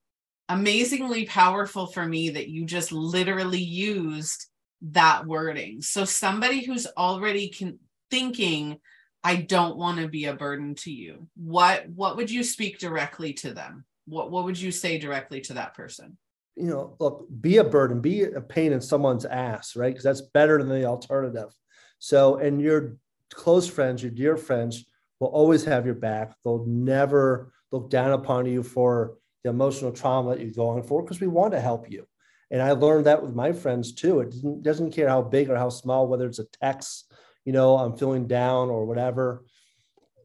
amazingly 0.49 1.25
powerful 1.27 1.87
for 1.87 2.05
me 2.05 2.31
that 2.31 2.49
you 2.49 2.67
just 2.67 2.93
literally 2.93 3.61
used 3.61 4.47
that 4.83 5.27
wording. 5.27 5.81
So 5.83 6.05
somebody 6.05 6.65
who's 6.65 6.87
already 6.97 7.49
can 7.49 7.79
thinking 8.11 8.79
i 9.25 9.37
don't 9.37 9.77
want 9.77 9.99
to 9.99 10.09
be 10.09 10.27
a 10.27 10.35
burden 10.35 10.75
to 10.75 10.91
you 10.91 11.27
what 11.37 11.89
what 11.91 12.17
would 12.17 12.31
you 12.31 12.43
speak 12.43 12.79
directly 12.79 13.33
to 13.33 13.53
them 13.53 13.85
what 14.09 14.31
what 14.31 14.45
would 14.45 14.61
you 14.61 14.73
say 14.73 14.99
directly 14.99 15.41
to 15.41 15.55
that 15.55 15.75
person 15.75 16.17
you 16.57 16.67
know 16.67 16.97
look 16.99 17.27
be 17.41 17.59
a 17.59 17.65
burden 17.65 18.01
be 18.01 18.25
a 18.25 18.41
pain 18.41 18.73
in 18.73 18.81
someone's 18.81 19.25
ass 19.25 19.77
right 19.77 19.91
because 19.93 20.05
that's 20.05 20.23
better 20.33 20.59
than 20.59 20.69
the 20.69 20.85
alternative 20.85 21.51
so 21.99 22.37
and 22.37 22.61
your 22.61 22.97
close 23.31 23.69
friends 23.69 24.03
your 24.03 24.11
dear 24.11 24.37
friends 24.37 24.85
will 25.21 25.29
always 25.29 25.65
have 25.65 25.87
your 25.87 25.95
back. 25.95 26.35
They'll 26.45 26.65
never 26.67 27.53
look 27.73 27.91
down 27.91 28.13
upon 28.13 28.47
you 28.47 28.63
for 28.63 29.19
the 29.45 29.51
emotional 29.51 29.93
trauma 29.93 30.31
that 30.31 30.41
you're 30.41 30.53
going 30.53 30.83
for 30.83 31.03
because 31.03 31.21
we 31.21 31.27
want 31.27 31.53
to 31.53 31.61
help 31.61 31.91
you. 31.91 32.07
And 32.51 32.63
I 32.63 32.73
learned 32.73 33.07
that 33.07 33.23
with 33.23 33.35
my 33.35 33.53
friends 33.53 33.93
too. 33.93 34.21
It 34.21 34.63
doesn't, 34.63 34.93
care 34.93 35.09
how 35.09 35.23
big 35.23 35.51
or 35.51 35.57
how 35.57 35.69
small, 35.69 36.07
whether 36.07 36.27
it's 36.27 36.39
a 36.39 36.47
text, 36.63 37.13
you 37.45 37.53
know, 37.53 37.77
I'm 37.77 37.97
feeling 37.97 38.27
down 38.27 38.71
or 38.71 38.87
whatever. 38.87 39.45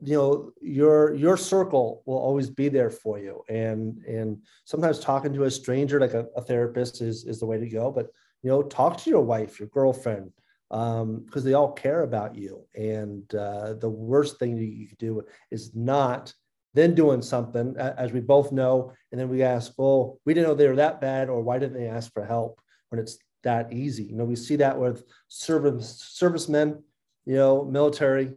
You 0.06 0.18
know, 0.18 0.52
your 0.62 1.14
your 1.14 1.38
circle 1.38 2.04
will 2.06 2.18
always 2.18 2.50
be 2.50 2.70
there 2.70 2.90
for 2.90 3.20
you. 3.20 3.42
And 3.50 4.04
and 4.06 4.42
sometimes 4.66 5.00
talking 5.00 5.34
to 5.34 5.44
a 5.44 5.52
stranger, 5.52 6.00
like 6.00 6.14
a, 6.14 6.28
a 6.36 6.42
therapist, 6.42 7.02
is 7.02 7.26
is 7.26 7.40
the 7.40 7.46
way 7.46 7.58
to 7.58 7.70
go. 7.70 7.92
But 7.92 8.08
you 8.42 8.50
know, 8.50 8.62
talk 8.64 8.98
to 8.98 9.10
your 9.10 9.22
wife, 9.22 9.60
your 9.60 9.70
girlfriend, 9.70 10.32
um, 10.72 11.24
because 11.26 11.44
um, 11.44 11.48
they 11.48 11.54
all 11.54 11.72
care 11.72 12.04
about 12.04 12.36
you. 12.36 12.66
And 12.76 13.34
uh, 13.34 13.76
the 13.76 13.90
worst 13.90 14.40
thing 14.40 14.58
you 14.58 14.88
can 14.88 14.98
do 15.00 15.24
is 15.52 15.74
not 15.74 16.34
then 16.74 16.96
doing 16.96 17.22
something, 17.22 17.76
as 17.78 18.12
we 18.12 18.20
both 18.20 18.52
know, 18.52 18.92
and 19.12 19.22
then 19.22 19.30
we 19.30 19.44
ask, 19.44 19.74
"Well, 19.78 20.20
we 20.26 20.34
didn't 20.34 20.50
know 20.50 20.56
they 20.56 20.68
were 20.68 20.76
that 20.76 21.00
bad, 21.00 21.30
or 21.30 21.42
why 21.42 21.60
didn't 21.60 21.78
they 21.80 21.88
ask 21.88 22.12
for 22.12 22.26
help?" 22.26 22.60
When 22.90 23.00
it's 23.00 23.18
that 23.44 23.72
easy, 23.72 24.04
you 24.04 24.16
know, 24.16 24.26
we 24.26 24.36
see 24.36 24.56
that 24.58 24.80
with 24.80 25.04
service 25.28 26.04
servicemen, 26.12 26.84
you 27.26 27.36
know, 27.36 27.64
military, 27.64 28.34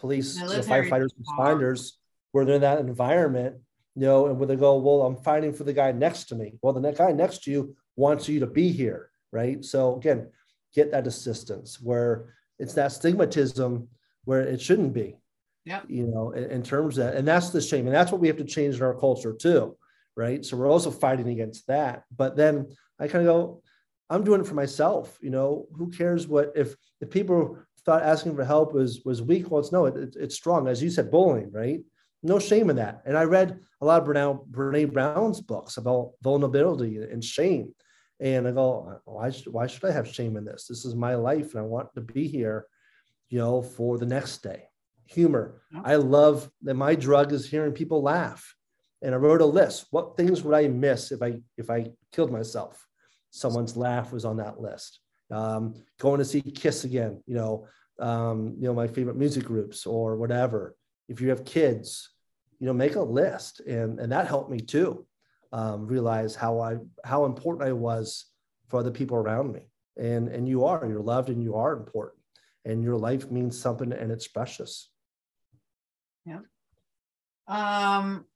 police. 0.00 0.36
You 0.36 0.44
know, 0.44 0.50
firefighters, 0.60 1.10
responders, 1.20 1.92
where 2.32 2.44
they're 2.44 2.56
in 2.56 2.60
that 2.62 2.80
environment, 2.80 3.56
you 3.94 4.02
know, 4.02 4.26
and 4.26 4.38
where 4.38 4.46
they 4.46 4.56
go, 4.56 4.76
"Well, 4.78 5.02
I'm 5.02 5.16
fighting 5.16 5.52
for 5.52 5.64
the 5.64 5.72
guy 5.72 5.92
next 5.92 6.24
to 6.24 6.34
me." 6.34 6.58
Well, 6.62 6.72
the 6.72 6.92
guy 6.92 7.12
next 7.12 7.44
to 7.44 7.50
you 7.50 7.76
wants 7.96 8.28
you 8.28 8.40
to 8.40 8.46
be 8.46 8.72
here, 8.72 9.10
right? 9.32 9.64
So 9.64 9.96
again, 9.96 10.30
get 10.74 10.90
that 10.92 11.06
assistance 11.06 11.80
where 11.80 12.34
it's 12.58 12.74
that 12.74 12.90
stigmatism 12.90 13.86
where 14.24 14.40
it 14.42 14.60
shouldn't 14.60 14.92
be 14.92 15.16
yeah. 15.64 15.82
You 15.88 16.06
know, 16.06 16.30
in, 16.32 16.50
in, 16.50 16.62
terms 16.62 16.98
of, 16.98 17.04
that, 17.06 17.16
and 17.16 17.26
that's 17.26 17.50
the 17.50 17.60
shame. 17.60 17.86
And 17.86 17.94
that's 17.94 18.10
what 18.10 18.20
we 18.20 18.28
have 18.28 18.38
to 18.38 18.44
change 18.44 18.76
in 18.76 18.82
our 18.82 18.94
culture 18.94 19.32
too. 19.32 19.76
Right. 20.16 20.44
So 20.44 20.56
we're 20.56 20.70
also 20.70 20.90
fighting 20.90 21.28
against 21.28 21.66
that. 21.68 22.04
But 22.14 22.36
then 22.36 22.74
I 22.98 23.08
kind 23.08 23.26
of 23.26 23.32
go, 23.32 23.62
I'm 24.08 24.24
doing 24.24 24.40
it 24.40 24.46
for 24.46 24.54
myself. 24.54 25.16
You 25.20 25.30
know, 25.30 25.66
who 25.72 25.90
cares 25.90 26.26
what, 26.26 26.52
if, 26.56 26.74
if 27.00 27.10
people 27.10 27.58
thought 27.84 28.02
asking 28.02 28.36
for 28.36 28.44
help 28.44 28.72
was, 28.72 29.02
was 29.04 29.22
weak, 29.22 29.50
well, 29.50 29.60
it's 29.60 29.72
no, 29.72 29.86
it, 29.86 29.96
it, 29.96 30.16
it's 30.18 30.34
strong. 30.34 30.68
As 30.68 30.82
you 30.82 30.90
said, 30.90 31.10
bullying, 31.10 31.50
right? 31.52 31.80
No 32.22 32.38
shame 32.38 32.70
in 32.70 32.76
that. 32.76 33.02
And 33.06 33.16
I 33.16 33.24
read 33.24 33.58
a 33.80 33.84
lot 33.86 34.02
of 34.02 34.08
Brene, 34.08 34.46
Brene 34.50 34.92
Brown's 34.92 35.40
books 35.40 35.76
about 35.78 36.12
vulnerability 36.22 36.98
and 36.98 37.24
shame. 37.24 37.74
And 38.20 38.46
I 38.46 38.50
go, 38.50 39.00
why 39.04 39.30
should, 39.30 39.52
why 39.52 39.66
should 39.66 39.84
I 39.86 39.92
have 39.92 40.06
shame 40.06 40.36
in 40.36 40.44
this? 40.44 40.66
This 40.66 40.84
is 40.84 40.94
my 40.94 41.14
life 41.14 41.54
and 41.54 41.60
I 41.60 41.66
want 41.66 41.94
to 41.94 42.02
be 42.02 42.28
here, 42.28 42.66
you 43.30 43.38
know, 43.38 43.62
for 43.62 43.96
the 43.96 44.06
next 44.06 44.42
day 44.42 44.64
humor. 45.10 45.60
I 45.84 45.96
love 45.96 46.50
that 46.62 46.74
my 46.74 46.94
drug 46.94 47.32
is 47.32 47.48
hearing 47.48 47.72
people 47.72 48.02
laugh. 48.02 48.54
And 49.02 49.14
I 49.14 49.18
wrote 49.18 49.40
a 49.40 49.46
list. 49.46 49.86
What 49.90 50.16
things 50.16 50.42
would 50.42 50.54
I 50.54 50.68
miss 50.68 51.10
if 51.10 51.22
I 51.22 51.40
if 51.56 51.70
I 51.70 51.90
killed 52.12 52.30
myself? 52.30 52.86
Someone's 53.30 53.76
laugh 53.76 54.12
was 54.12 54.24
on 54.24 54.36
that 54.36 54.60
list. 54.60 55.00
Um, 55.30 55.74
going 55.98 56.18
to 56.18 56.24
see 56.24 56.40
Kiss 56.40 56.84
again, 56.84 57.22
you 57.26 57.34
know, 57.34 57.66
um, 57.98 58.54
you 58.58 58.64
know, 58.64 58.74
my 58.74 58.86
favorite 58.86 59.16
music 59.16 59.44
groups 59.44 59.86
or 59.86 60.16
whatever. 60.16 60.74
If 61.08 61.20
you 61.20 61.28
have 61.30 61.44
kids, 61.44 62.10
you 62.58 62.66
know, 62.66 62.72
make 62.72 62.96
a 62.96 63.02
list. 63.02 63.60
And 63.60 63.98
and 64.00 64.12
that 64.12 64.28
helped 64.28 64.50
me 64.50 64.60
too. 64.60 65.06
Um, 65.52 65.86
realize 65.86 66.34
how 66.34 66.60
I 66.60 66.76
how 67.04 67.24
important 67.24 67.68
I 67.68 67.72
was 67.72 68.26
for 68.68 68.80
other 68.80 68.90
people 68.90 69.16
around 69.16 69.52
me. 69.52 69.68
And 69.96 70.28
and 70.28 70.48
you 70.48 70.64
are, 70.64 70.86
you're 70.86 71.02
loved 71.02 71.28
and 71.28 71.42
you 71.42 71.56
are 71.56 71.72
important. 71.72 72.22
And 72.64 72.82
your 72.82 72.96
life 72.96 73.30
means 73.30 73.58
something 73.58 73.92
and 73.92 74.12
it's 74.12 74.28
precious. 74.28 74.90
Yeah. 76.26 76.40
Um, 77.48 78.26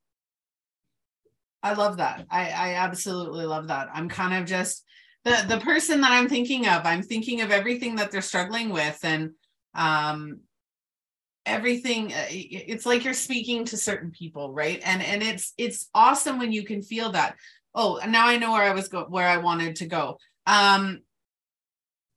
I 1.62 1.74
love 1.74 1.98
that. 1.98 2.26
I, 2.30 2.50
I 2.50 2.74
absolutely 2.74 3.46
love 3.46 3.68
that. 3.68 3.88
I'm 3.92 4.09
kind 4.09 4.35
of 4.35 4.48
just 4.48 4.85
the 5.24 5.44
the 5.48 5.58
person 5.58 6.00
that 6.02 6.12
I'm 6.12 6.28
thinking 6.28 6.66
of. 6.66 6.84
I'm 6.84 7.02
thinking 7.02 7.40
of 7.40 7.50
everything 7.50 7.96
that 7.96 8.10
they're 8.10 8.22
struggling 8.22 8.70
with, 8.70 8.98
and 9.02 9.30
um, 9.74 10.40
everything. 11.46 12.12
Uh, 12.12 12.26
it's 12.30 12.87
like 12.87 13.04
you're 13.04 13.14
speaking 13.14 13.64
to 13.66 13.76
certain 13.76 14.10
people, 14.10 14.52
right? 14.52 14.80
And 14.84 15.02
and 15.02 15.22
it's 15.22 15.52
it's 15.56 15.88
awesome 15.94 16.38
when 16.38 16.52
you 16.52 16.64
can 16.64 16.82
feel 16.82 17.12
that. 17.12 17.37
Oh, 17.74 18.00
now 18.06 18.28
I 18.28 18.37
know 18.37 18.52
where 18.52 18.62
I 18.62 18.74
was 18.74 18.88
go 18.88 19.04
where 19.08 19.28
I 19.28 19.38
wanted 19.38 19.76
to 19.76 19.87
go. 19.87 20.18
Um, 20.46 21.00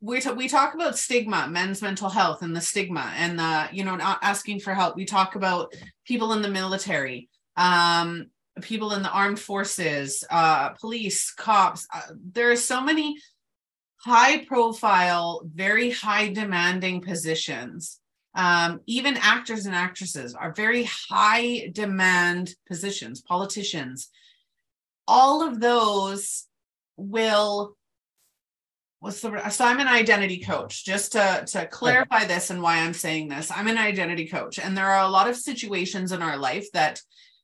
we 0.02 0.20
t- 0.20 0.32
we 0.32 0.48
talk 0.48 0.76
about 0.76 0.98
stigma, 0.98 1.48
men's 1.48 1.82
mental 1.82 2.10
health, 2.10 2.42
and 2.42 2.56
the 2.56 2.62
stigma, 2.62 3.12
and 3.18 3.40
the 3.40 3.70
you 3.72 3.84
know 3.84 3.96
not 3.96 4.20
asking 4.22 4.60
for 4.60 4.74
help. 4.74 4.96
We 4.96 5.06
talk 5.06 5.36
about 5.36 5.74
people 6.06 6.34
in 6.34 6.42
the 6.42 6.50
military, 6.50 7.30
um, 7.56 8.28
people 8.62 8.94
in 8.94 9.04
the 9.04 9.12
armed 9.12 9.40
forces, 9.40 10.24
uh, 10.30 10.70
police, 10.70 11.32
cops. 11.32 11.88
Uh, 11.94 12.02
there 12.34 12.52
are 12.52 12.56
so 12.56 12.82
many 12.82 13.18
high 13.98 14.46
profile, 14.46 15.42
very 15.46 15.92
high 15.92 16.30
demanding 16.30 17.02
positions. 17.02 18.00
Um, 18.36 18.82
even 18.86 19.18
actors 19.18 19.66
and 19.66 19.76
actresses 19.76 20.36
are 20.36 20.54
very 20.54 20.88
high 21.10 21.70
demand 21.74 22.56
positions. 22.68 23.22
Politicians, 23.22 24.10
all 25.08 25.42
of 25.42 25.60
those 25.60 26.46
will 26.98 27.76
what's 29.00 29.22
the 29.22 29.50
so 29.50 29.64
i'm 29.64 29.80
an 29.80 29.88
identity 29.88 30.40
coach 30.40 30.84
just 30.84 31.12
to 31.12 31.44
to 31.48 31.68
clarify 31.68 32.26
this 32.26 32.50
and 32.50 32.62
why 32.62 32.80
i'm 32.80 32.94
saying 32.94 33.28
this 33.28 33.52
i'm 33.52 33.68
an 33.68 33.78
identity 33.78 34.28
coach 34.28 34.58
and 34.58 34.76
there 34.76 34.88
are 34.88 35.06
a 35.06 35.10
lot 35.10 35.30
of 35.30 35.36
situations 35.36 36.12
in 36.12 36.22
our 36.22 36.38
life 36.38 36.66
that 36.74 37.00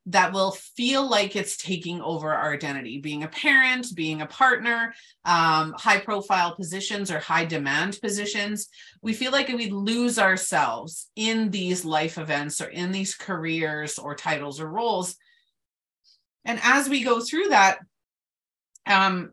that 0.05 0.33
will 0.33 0.51
feel 0.51 1.09
like 1.09 1.35
it's 1.35 1.55
taking 1.55 2.01
over 2.01 2.33
our 2.33 2.53
identity. 2.53 2.99
Being 2.99 3.23
a 3.23 3.27
parent 3.27 3.87
being 3.95 4.21
a 4.21 4.25
partner 4.25 4.93
um, 5.25 5.73
high 5.77 5.99
profile 5.99 6.55
positions 6.55 7.09
or 7.11 7.19
high 7.19 7.45
demand 7.45 7.99
positions 8.01 8.67
we 9.01 9.13
feel 9.13 9.31
like 9.31 9.47
we 9.47 9.69
lose 9.69 10.19
ourselves 10.19 11.09
in 11.15 11.49
these 11.51 11.85
life 11.85 12.17
events 12.17 12.61
or 12.61 12.67
in 12.67 12.91
these 12.91 13.15
careers 13.15 13.97
or 13.97 14.15
titles 14.15 14.59
or 14.59 14.67
roles. 14.67 15.15
And 16.45 16.59
as 16.63 16.89
we 16.89 17.03
go 17.03 17.21
through 17.21 17.49
that 17.49 17.79
um, 18.85 19.31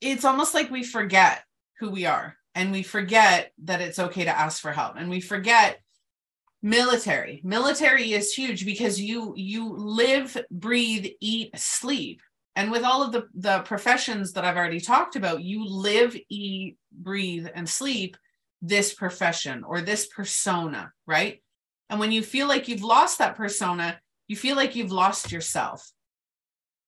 it's 0.00 0.24
almost 0.24 0.54
like 0.54 0.70
we 0.70 0.84
forget 0.84 1.42
who 1.80 1.90
we 1.90 2.06
are 2.06 2.36
and 2.54 2.70
we 2.70 2.82
forget 2.82 3.52
that 3.64 3.80
it's 3.80 3.98
okay 3.98 4.24
to 4.24 4.38
ask 4.38 4.60
for 4.60 4.72
help 4.72 4.96
and 4.96 5.10
we 5.10 5.20
forget 5.20 5.81
military 6.62 7.40
military 7.42 8.12
is 8.12 8.32
huge 8.32 8.64
because 8.64 9.00
you 9.00 9.34
you 9.36 9.74
live 9.74 10.36
breathe 10.50 11.06
eat 11.20 11.50
sleep 11.58 12.20
and 12.54 12.70
with 12.70 12.84
all 12.84 13.02
of 13.02 13.10
the 13.10 13.26
the 13.34 13.60
professions 13.60 14.32
that 14.32 14.44
i've 14.44 14.56
already 14.56 14.80
talked 14.80 15.16
about 15.16 15.42
you 15.42 15.66
live 15.66 16.16
eat 16.28 16.76
breathe 16.92 17.48
and 17.54 17.68
sleep 17.68 18.16
this 18.60 18.94
profession 18.94 19.64
or 19.64 19.80
this 19.80 20.06
persona 20.06 20.92
right 21.06 21.42
and 21.90 21.98
when 21.98 22.12
you 22.12 22.22
feel 22.22 22.46
like 22.46 22.68
you've 22.68 22.84
lost 22.84 23.18
that 23.18 23.34
persona 23.36 23.98
you 24.28 24.36
feel 24.36 24.54
like 24.54 24.76
you've 24.76 24.92
lost 24.92 25.32
yourself 25.32 25.92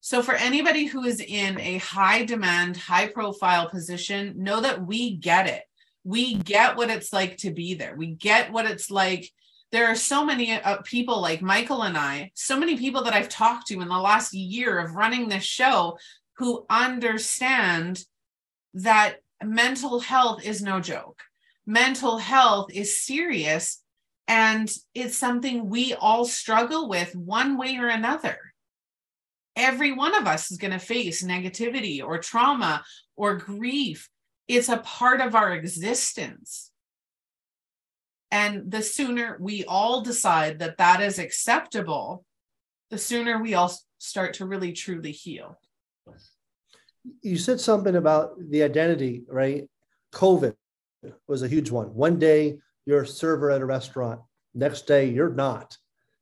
so, 0.05 0.23
for 0.23 0.35
anybody 0.35 0.85
who 0.85 1.05
is 1.05 1.19
in 1.19 1.59
a 1.59 1.79
high 1.79 2.27
demand, 2.27 2.77
high 2.77 3.07
profile 3.07 3.71
position, 3.71 4.35
know 4.37 4.61
that 4.61 4.87
we 4.87 5.17
get 5.17 5.49
it. 5.49 5.63
We 6.05 6.35
get 6.35 6.77
what 6.77 6.91
it's 6.91 7.11
like 7.11 7.39
to 7.39 7.51
be 7.51 7.73
there. 7.73 7.97
We 7.97 8.09
get 8.09 8.53
what 8.53 8.67
it's 8.67 8.91
like. 8.91 9.31
There 9.75 9.89
are 9.89 9.97
so 9.97 10.25
many 10.25 10.53
uh, 10.53 10.83
people 10.83 11.21
like 11.21 11.43
Michael 11.43 11.83
and 11.83 11.99
I, 11.99 12.31
so 12.35 12.57
many 12.57 12.77
people 12.77 13.03
that 13.03 13.13
I've 13.13 13.29
talked 13.29 13.67
to 13.67 13.81
in 13.81 13.89
the 13.89 13.99
last 13.99 14.33
year 14.33 14.79
of 14.79 14.95
running 14.95 15.29
this 15.29 15.43
show 15.43 15.99
who 16.37 16.65
understand 16.71 18.05
that 18.75 19.17
mental 19.43 19.99
health 19.99 20.45
is 20.45 20.63
no 20.63 20.79
joke. 20.79 21.21
Mental 21.67 22.19
health 22.19 22.71
is 22.73 23.03
serious 23.03 23.83
and 24.29 24.73
it's 24.95 25.19
something 25.19 25.69
we 25.69 25.93
all 25.93 26.25
struggle 26.25 26.89
with 26.89 27.17
one 27.17 27.59
way 27.59 27.77
or 27.77 27.89
another 27.89 28.39
every 29.57 29.93
one 29.93 30.15
of 30.15 30.27
us 30.27 30.51
is 30.51 30.59
going 30.59 30.73
to 30.73 30.79
face 30.79 31.23
negativity 31.23 32.03
or 32.03 32.19
trauma 32.19 32.83
or 33.17 33.37
grief. 33.37 34.09
It's 34.49 34.69
a 34.69 34.79
part 34.79 35.21
of 35.21 35.35
our 35.35 35.53
existence. 35.53 36.71
And 38.35 38.69
the 38.71 38.83
sooner 38.83 39.39
we 39.41 39.65
all 39.65 40.03
decide 40.03 40.59
that 40.59 40.79
that 40.79 41.01
is 41.01 41.21
acceptable, 41.21 42.25
the 42.91 42.99
sooner 42.99 43.41
we 43.41 43.55
all 43.55 43.73
start 43.99 44.35
to 44.35 44.47
really 44.47 44.73
truly 44.73 45.13
heal. 45.13 45.59
You 47.23 47.39
said 47.39 47.61
something 47.61 47.95
about 47.95 48.33
the 48.51 48.65
identity, 48.65 49.23
right? 49.29 49.69
COVID 50.13 50.55
was 51.29 51.43
a 51.43 51.49
huge 51.49 51.71
one. 51.71 51.95
One 51.95 52.19
day 52.19 52.59
you're 52.87 53.03
a 53.03 53.07
server 53.07 53.51
at 53.51 53.63
a 53.63 53.67
restaurant, 53.67 54.21
next 54.53 54.89
day 54.89 55.09
you're 55.11 55.33
not 55.33 55.79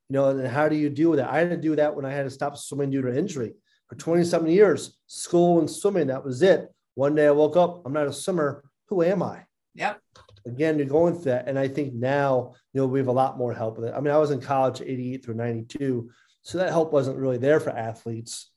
you 0.09 0.19
know, 0.19 0.29
and 0.29 0.47
how 0.47 0.69
do 0.69 0.75
you 0.75 0.89
deal 0.89 1.09
with 1.09 1.19
that? 1.19 1.31
I 1.31 1.39
had 1.39 1.49
to 1.49 1.57
do 1.57 1.75
that 1.75 1.95
when 1.95 2.05
I 2.05 2.11
had 2.11 2.23
to 2.23 2.29
stop 2.29 2.55
swimming 2.55 2.91
due 2.91 3.01
to 3.01 3.17
injury. 3.17 3.53
For 3.87 3.95
27 3.95 4.47
years, 4.47 4.97
school 5.07 5.59
and 5.59 5.69
swimming, 5.69 6.07
that 6.07 6.23
was 6.23 6.41
it. 6.41 6.69
One 6.95 7.15
day 7.15 7.27
I 7.27 7.31
woke 7.31 7.57
up, 7.57 7.81
I'm 7.85 7.93
not 7.93 8.07
a 8.07 8.13
swimmer. 8.13 8.63
Who 8.89 9.01
am 9.01 9.23
I? 9.23 9.45
Yep. 9.75 9.99
Again, 10.45 10.77
you're 10.77 10.87
going 10.87 11.13
through 11.13 11.31
that. 11.31 11.47
And 11.47 11.57
I 11.57 11.67
think 11.67 11.93
now, 11.93 12.53
you 12.73 12.81
know, 12.81 12.87
we 12.87 12.99
have 12.99 13.07
a 13.07 13.13
lot 13.13 13.37
more 13.37 13.53
help 13.53 13.77
with 13.77 13.89
it. 13.89 13.93
I 13.95 13.99
mean, 13.99 14.13
I 14.13 14.17
was 14.17 14.31
in 14.31 14.41
college 14.41 14.81
88 14.81 15.23
through 15.23 15.35
92. 15.35 16.09
So 16.41 16.57
that 16.57 16.69
help 16.69 16.91
wasn't 16.91 17.17
really 17.17 17.37
there 17.37 17.59
for 17.59 17.69
athletes. 17.69 18.49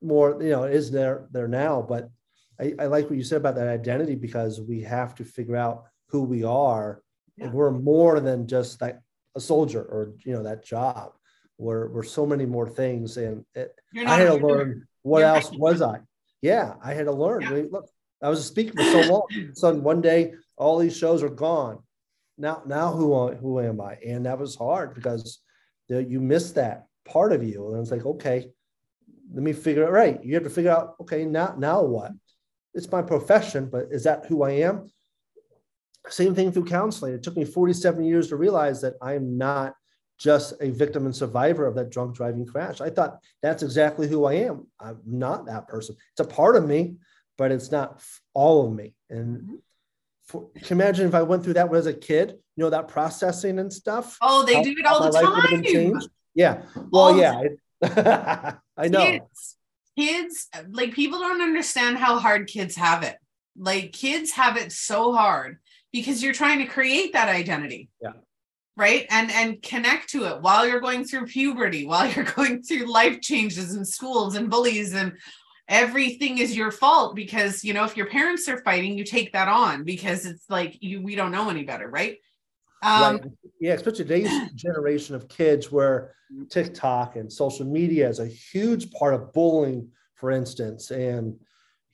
More, 0.00 0.42
you 0.42 0.50
know, 0.50 0.64
it 0.64 0.74
is 0.74 0.90
there 0.90 1.26
there 1.30 1.48
now. 1.48 1.82
But 1.82 2.10
I, 2.60 2.74
I 2.78 2.86
like 2.86 3.10
what 3.10 3.16
you 3.16 3.24
said 3.24 3.38
about 3.38 3.56
that 3.56 3.68
identity 3.68 4.14
because 4.14 4.60
we 4.60 4.82
have 4.82 5.14
to 5.16 5.24
figure 5.24 5.56
out 5.56 5.84
who 6.08 6.22
we 6.22 6.44
are. 6.44 7.02
Yeah. 7.36 7.46
And 7.46 7.54
we're 7.54 7.70
more 7.70 8.20
than 8.20 8.46
just 8.46 8.80
like 8.80 8.98
a 9.34 9.40
soldier 9.40 9.82
or 9.82 10.14
you 10.24 10.32
know 10.32 10.42
that 10.44 10.64
job. 10.64 11.12
We're 11.58 11.88
we're 11.88 12.02
so 12.04 12.24
many 12.24 12.46
more 12.46 12.68
things. 12.68 13.16
And 13.16 13.44
it, 13.54 13.74
I 14.06 14.16
had 14.16 14.26
to 14.26 14.46
learn 14.46 14.86
what 15.02 15.20
You're 15.20 15.28
else 15.28 15.50
right. 15.50 15.60
was 15.60 15.82
I? 15.82 16.00
Yeah, 16.40 16.74
I 16.82 16.94
had 16.94 17.06
to 17.06 17.12
learn. 17.12 17.42
Yeah. 17.42 17.64
Look, 17.70 17.90
I 18.22 18.28
was 18.28 18.40
a 18.40 18.44
speaker 18.44 18.72
for 18.76 18.84
so 18.84 19.12
long. 19.12 19.52
Sudden 19.54 19.82
one 19.82 20.00
day 20.00 20.34
all 20.58 20.78
these 20.78 20.96
shows 20.96 21.22
are 21.22 21.28
gone. 21.28 21.78
Now, 22.36 22.62
now 22.66 22.92
who 22.92 23.32
who 23.34 23.60
am 23.60 23.80
I? 23.80 23.96
And 24.06 24.26
that 24.26 24.38
was 24.38 24.54
hard 24.54 24.94
because 24.94 25.40
you 25.88 26.20
miss 26.20 26.52
that 26.52 26.86
part 27.04 27.32
of 27.32 27.42
you. 27.42 27.72
And 27.72 27.80
it's 27.80 27.90
like, 27.90 28.06
okay, 28.06 28.48
let 29.32 29.42
me 29.42 29.52
figure 29.52 29.84
it 29.84 29.90
right. 29.90 30.22
You 30.22 30.34
have 30.34 30.44
to 30.44 30.50
figure 30.50 30.70
out, 30.70 30.94
okay, 31.00 31.24
now 31.24 31.54
now 31.58 31.82
what? 31.82 32.12
It's 32.74 32.90
my 32.90 33.02
profession, 33.02 33.68
but 33.70 33.86
is 33.90 34.04
that 34.04 34.26
who 34.26 34.42
I 34.42 34.50
am? 34.50 34.88
Same 36.08 36.34
thing 36.34 36.52
through 36.52 36.66
counseling. 36.66 37.14
It 37.14 37.22
took 37.22 37.36
me 37.36 37.44
47 37.44 38.04
years 38.04 38.28
to 38.28 38.36
realize 38.36 38.80
that 38.82 38.94
I'm 39.02 39.36
not 39.36 39.74
just 40.18 40.54
a 40.60 40.70
victim 40.70 41.06
and 41.06 41.14
survivor 41.14 41.66
of 41.66 41.74
that 41.76 41.90
drunk 41.90 42.14
driving 42.14 42.46
crash. 42.46 42.80
I 42.80 42.90
thought 42.90 43.18
that's 43.42 43.62
exactly 43.62 44.08
who 44.08 44.24
I 44.24 44.34
am. 44.34 44.66
I'm 44.80 45.00
not 45.06 45.46
that 45.46 45.68
person. 45.68 45.96
It's 46.12 46.20
a 46.20 46.32
part 46.32 46.56
of 46.56 46.66
me, 46.66 46.96
but 47.36 47.52
it's 47.52 47.70
not 47.70 48.02
all 48.34 48.66
of 48.66 48.72
me. 48.72 48.94
And 49.10 49.38
mm-hmm 49.38 49.54
for, 50.28 50.50
can 50.62 50.78
you 50.78 50.82
imagine 50.84 51.08
if 51.08 51.14
I 51.14 51.22
went 51.22 51.42
through 51.42 51.54
that 51.54 51.68
when 51.68 51.76
I 51.76 51.78
was 51.78 51.86
a 51.86 51.94
kid, 51.94 52.36
you 52.56 52.64
know, 52.64 52.70
that 52.70 52.86
processing 52.86 53.58
and 53.58 53.72
stuff? 53.72 54.18
Oh, 54.20 54.44
they 54.44 54.56
how, 54.56 54.62
do 54.62 54.74
it 54.78 54.86
all 54.86 55.10
the 55.10 55.10
time. 55.10 56.00
Yeah. 56.34 56.62
Well, 56.90 57.02
all 57.02 57.18
yeah. 57.18 57.42
I, 57.82 58.54
I 58.76 58.88
know. 58.88 59.00
Kids, 59.00 59.56
kids, 59.98 60.48
like 60.70 60.92
people 60.92 61.18
don't 61.18 61.40
understand 61.40 61.96
how 61.96 62.18
hard 62.18 62.46
kids 62.46 62.76
have 62.76 63.02
it. 63.02 63.16
Like 63.56 63.92
kids 63.92 64.32
have 64.32 64.56
it 64.58 64.70
so 64.70 65.14
hard 65.14 65.58
because 65.92 66.22
you're 66.22 66.34
trying 66.34 66.58
to 66.58 66.66
create 66.66 67.14
that 67.14 67.28
identity. 67.28 67.88
Yeah. 68.00 68.12
Right. 68.76 69.06
And 69.10 69.32
and 69.32 69.60
connect 69.62 70.10
to 70.10 70.26
it 70.26 70.42
while 70.42 70.68
you're 70.68 70.78
going 70.78 71.04
through 71.04 71.26
puberty, 71.26 71.86
while 71.86 72.08
you're 72.12 72.24
going 72.24 72.62
through 72.62 72.92
life 72.92 73.20
changes 73.22 73.74
and 73.74 73.88
schools 73.88 74.36
and 74.36 74.50
bullies 74.50 74.92
and 74.92 75.14
everything 75.68 76.38
is 76.38 76.56
your 76.56 76.70
fault 76.70 77.14
because 77.14 77.62
you 77.62 77.74
know 77.74 77.84
if 77.84 77.96
your 77.96 78.06
parents 78.06 78.48
are 78.48 78.58
fighting 78.62 78.96
you 78.96 79.04
take 79.04 79.32
that 79.32 79.48
on 79.48 79.84
because 79.84 80.24
it's 80.24 80.48
like 80.48 80.76
you 80.80 81.02
we 81.02 81.14
don't 81.14 81.30
know 81.30 81.50
any 81.50 81.62
better 81.62 81.88
right 81.88 82.16
um 82.82 83.16
right. 83.16 83.22
yeah 83.60 83.74
especially 83.74 84.04
today's 84.04 84.50
generation 84.54 85.14
of 85.14 85.28
kids 85.28 85.70
where 85.70 86.14
tiktok 86.50 87.16
and 87.16 87.30
social 87.30 87.66
media 87.66 88.08
is 88.08 88.18
a 88.18 88.26
huge 88.26 88.90
part 88.92 89.14
of 89.14 89.32
bullying 89.32 89.88
for 90.14 90.30
instance 90.30 90.90
and 90.90 91.34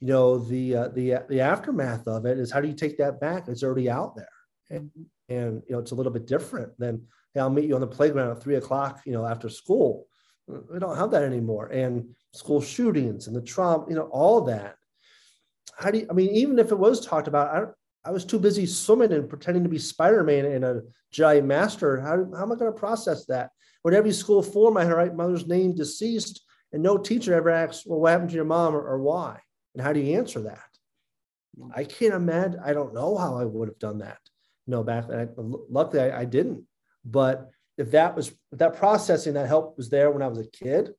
you 0.01 0.09
know 0.09 0.39
the 0.39 0.77
uh, 0.77 0.89
the 0.89 1.19
the 1.29 1.41
aftermath 1.41 2.07
of 2.07 2.27
it 2.27 2.39
is 2.39 2.53
how 2.53 2.61
do 2.61 2.69
you 2.69 2.75
take 2.75 2.97
that 2.99 3.21
back 3.21 3.49
it's 3.49 3.63
already 3.63 3.91
out 3.91 4.15
there 4.15 4.29
and, 4.71 4.91
and 5.29 5.63
you 5.67 5.73
know 5.73 5.79
it's 5.79 5.93
a 5.93 5.95
little 5.95 6.13
bit 6.13 6.27
different 6.27 6.73
than 6.79 7.03
hey, 7.33 7.41
i'll 7.41 7.51
meet 7.51 7.65
you 7.65 7.75
on 7.75 7.81
the 7.81 7.87
playground 7.87 8.31
at 8.31 8.43
three 8.43 8.57
o'clock 8.57 9.01
you 9.05 9.13
know 9.13 9.27
after 9.27 9.49
school 9.49 10.07
we 10.47 10.79
don't 10.79 10.97
have 10.97 11.11
that 11.13 11.23
anymore. 11.23 11.69
And 11.69 12.15
school 12.35 12.61
shootings 12.61 13.27
and 13.27 13.37
the 13.37 13.41
trauma, 13.41 13.87
you 13.89 13.95
know, 13.95 14.09
all 14.13 14.43
that. 14.43 14.77
How 15.79 15.91
do 15.91 15.99
you, 15.99 16.07
I 16.11 16.13
mean, 16.13 16.31
even 16.31 16.59
if 16.59 16.73
it 16.73 16.79
was 16.79 17.05
talked 17.05 17.29
about, 17.29 17.75
I, 18.05 18.09
I 18.09 18.13
was 18.13 18.25
too 18.25 18.39
busy 18.39 18.67
swimming 18.67 19.13
and 19.13 19.29
pretending 19.29 19.63
to 19.63 19.69
be 19.69 19.79
Spider-Man 19.79 20.45
and 20.45 20.65
a 20.65 20.83
Jedi 21.15 21.45
Master. 21.45 22.01
How, 22.01 22.27
how 22.37 22.43
am 22.43 22.53
I 22.53 22.57
going 22.57 22.73
to 22.73 22.79
process 22.79 23.25
that? 23.27 23.51
When 23.83 23.95
every 23.95 24.13
school 24.13 24.43
form, 24.43 24.77
I 24.77 24.83
had 24.83 24.91
to 24.91 24.97
write 24.97 25.15
mother's 25.15 25.47
name 25.47 25.75
deceased, 25.75 26.45
and 26.73 26.83
no 26.83 26.99
teacher 26.99 27.35
ever 27.35 27.51
asks, 27.51 27.87
well, 27.87 28.01
what 28.01 28.13
happened 28.13 28.31
to 28.31 28.37
your 28.37 28.45
mom 28.45 28.75
or, 28.75 28.83
or 28.83 29.01
why? 29.01 29.39
And 29.75 29.83
how 29.83 29.93
do 29.93 30.01
you 30.01 30.19
answer 30.19 30.41
that? 30.43 30.61
I 31.75 31.85
can't 31.85 32.15
imagine. 32.15 32.61
I 32.65 32.73
don't 32.73 32.95
know 32.95 33.17
how 33.17 33.39
I 33.39 33.45
would 33.45 33.69
have 33.69 33.79
done 33.79 33.99
that. 33.99 34.19
Know, 34.67 34.83
back 34.83 35.09
then, 35.09 35.31
luckily 35.37 36.03
I, 36.03 36.23
I 36.23 36.25
didn't. 36.25 36.65
But 37.05 37.51
if 37.77 37.91
that 37.91 38.17
was 38.17 38.29
if 38.51 38.59
that 38.59 38.77
processing 38.77 39.35
that 39.35 39.47
help 39.47 39.77
was 39.77 39.91
there 39.91 40.11
when 40.11 40.23
I 40.23 40.29
was 40.29 40.39
a 40.39 40.47
kid, 40.47 40.93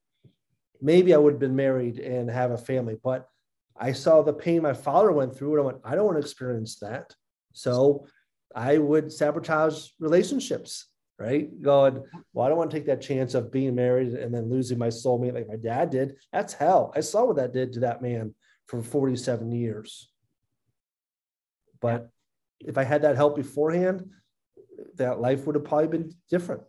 maybe 0.85 1.13
I 1.13 1.17
would 1.17 1.33
have 1.33 1.39
been 1.39 1.55
married 1.55 1.97
and 1.97 2.29
have 2.29 2.51
a 2.51 2.57
family. 2.57 2.95
But 3.03 3.27
I 3.75 3.91
saw 3.91 4.21
the 4.21 4.33
pain 4.33 4.61
my 4.61 4.73
father 4.73 5.11
went 5.11 5.35
through, 5.35 5.53
and 5.53 5.61
I 5.61 5.65
went, 5.65 5.77
I 5.83 5.95
don't 5.95 6.05
want 6.05 6.17
to 6.17 6.21
experience 6.21 6.77
that. 6.79 7.15
So 7.53 8.05
I 8.55 8.77
would 8.77 9.11
sabotage 9.11 9.89
relationships, 9.99 10.85
right? 11.17 11.49
Going, 11.61 12.03
well, 12.31 12.45
I 12.45 12.49
don't 12.49 12.57
want 12.59 12.69
to 12.69 12.77
take 12.77 12.85
that 12.85 13.01
chance 13.01 13.33
of 13.33 13.51
being 13.51 13.73
married 13.73 14.13
and 14.13 14.33
then 14.33 14.49
losing 14.49 14.77
my 14.77 14.89
soulmate 14.89 15.33
like 15.33 15.47
my 15.47 15.55
dad 15.55 15.89
did. 15.89 16.17
That's 16.31 16.53
hell. 16.53 16.93
I 16.95 16.99
saw 16.99 17.25
what 17.25 17.37
that 17.37 17.51
did 17.51 17.73
to 17.73 17.79
that 17.81 18.01
man 18.01 18.35
for 18.67 18.81
47 18.81 19.51
years. 19.51 20.09
But 21.81 22.09
if 22.59 22.77
I 22.77 22.83
had 22.83 23.01
that 23.01 23.15
help 23.15 23.35
beforehand, 23.35 24.09
that 24.95 25.19
life 25.19 25.45
would 25.45 25.55
have 25.55 25.65
probably 25.65 25.87
been 25.87 26.13
different. 26.29 26.61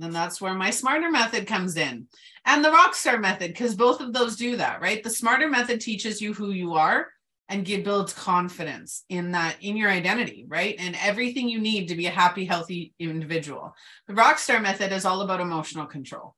And 0.00 0.14
that's 0.14 0.40
where 0.40 0.54
my 0.54 0.70
smarter 0.70 1.10
method 1.10 1.46
comes 1.46 1.76
in 1.76 2.06
and 2.46 2.64
the 2.64 2.70
rockstar 2.70 3.20
method, 3.20 3.52
because 3.52 3.74
both 3.74 4.00
of 4.00 4.12
those 4.12 4.36
do 4.36 4.56
that, 4.56 4.80
right? 4.80 5.02
The 5.02 5.10
smarter 5.10 5.48
method 5.48 5.80
teaches 5.80 6.22
you 6.22 6.32
who 6.32 6.52
you 6.52 6.74
are 6.74 7.08
and 7.48 7.64
give, 7.64 7.84
builds 7.84 8.12
confidence 8.12 9.04
in 9.08 9.32
that, 9.32 9.56
in 9.60 9.76
your 9.76 9.90
identity, 9.90 10.46
right? 10.48 10.76
And 10.78 10.96
everything 11.02 11.48
you 11.48 11.60
need 11.60 11.88
to 11.88 11.96
be 11.96 12.06
a 12.06 12.10
happy, 12.10 12.44
healthy 12.44 12.94
individual. 12.98 13.74
The 14.06 14.14
rockstar 14.14 14.62
method 14.62 14.92
is 14.92 15.04
all 15.04 15.20
about 15.20 15.40
emotional 15.40 15.86
control. 15.86 16.36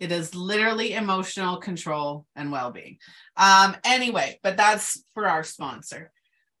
It 0.00 0.12
is 0.12 0.34
literally 0.34 0.94
emotional 0.94 1.56
control 1.56 2.24
and 2.36 2.52
well 2.52 2.70
being. 2.70 2.98
Um, 3.36 3.76
anyway, 3.84 4.38
but 4.42 4.56
that's 4.56 5.02
for 5.12 5.26
our 5.26 5.42
sponsor. 5.42 6.12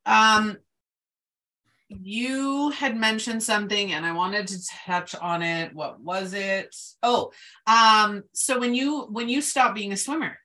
Um, 0.04 0.56
you 1.88 2.70
had 2.70 2.96
mentioned 2.96 3.42
something 3.42 3.92
and 3.92 4.04
I 4.04 4.12
wanted 4.12 4.46
to 4.48 4.66
touch 4.84 5.14
on 5.14 5.42
it. 5.42 5.74
What 5.74 6.00
was 6.00 6.34
it? 6.34 6.74
Oh, 7.02 7.32
um, 7.66 8.24
so 8.32 8.58
when 8.58 8.74
you 8.74 9.06
when 9.10 9.28
you 9.28 9.40
stop 9.40 9.74
being 9.74 9.92
a 9.92 9.96
swimmer, 9.96 10.38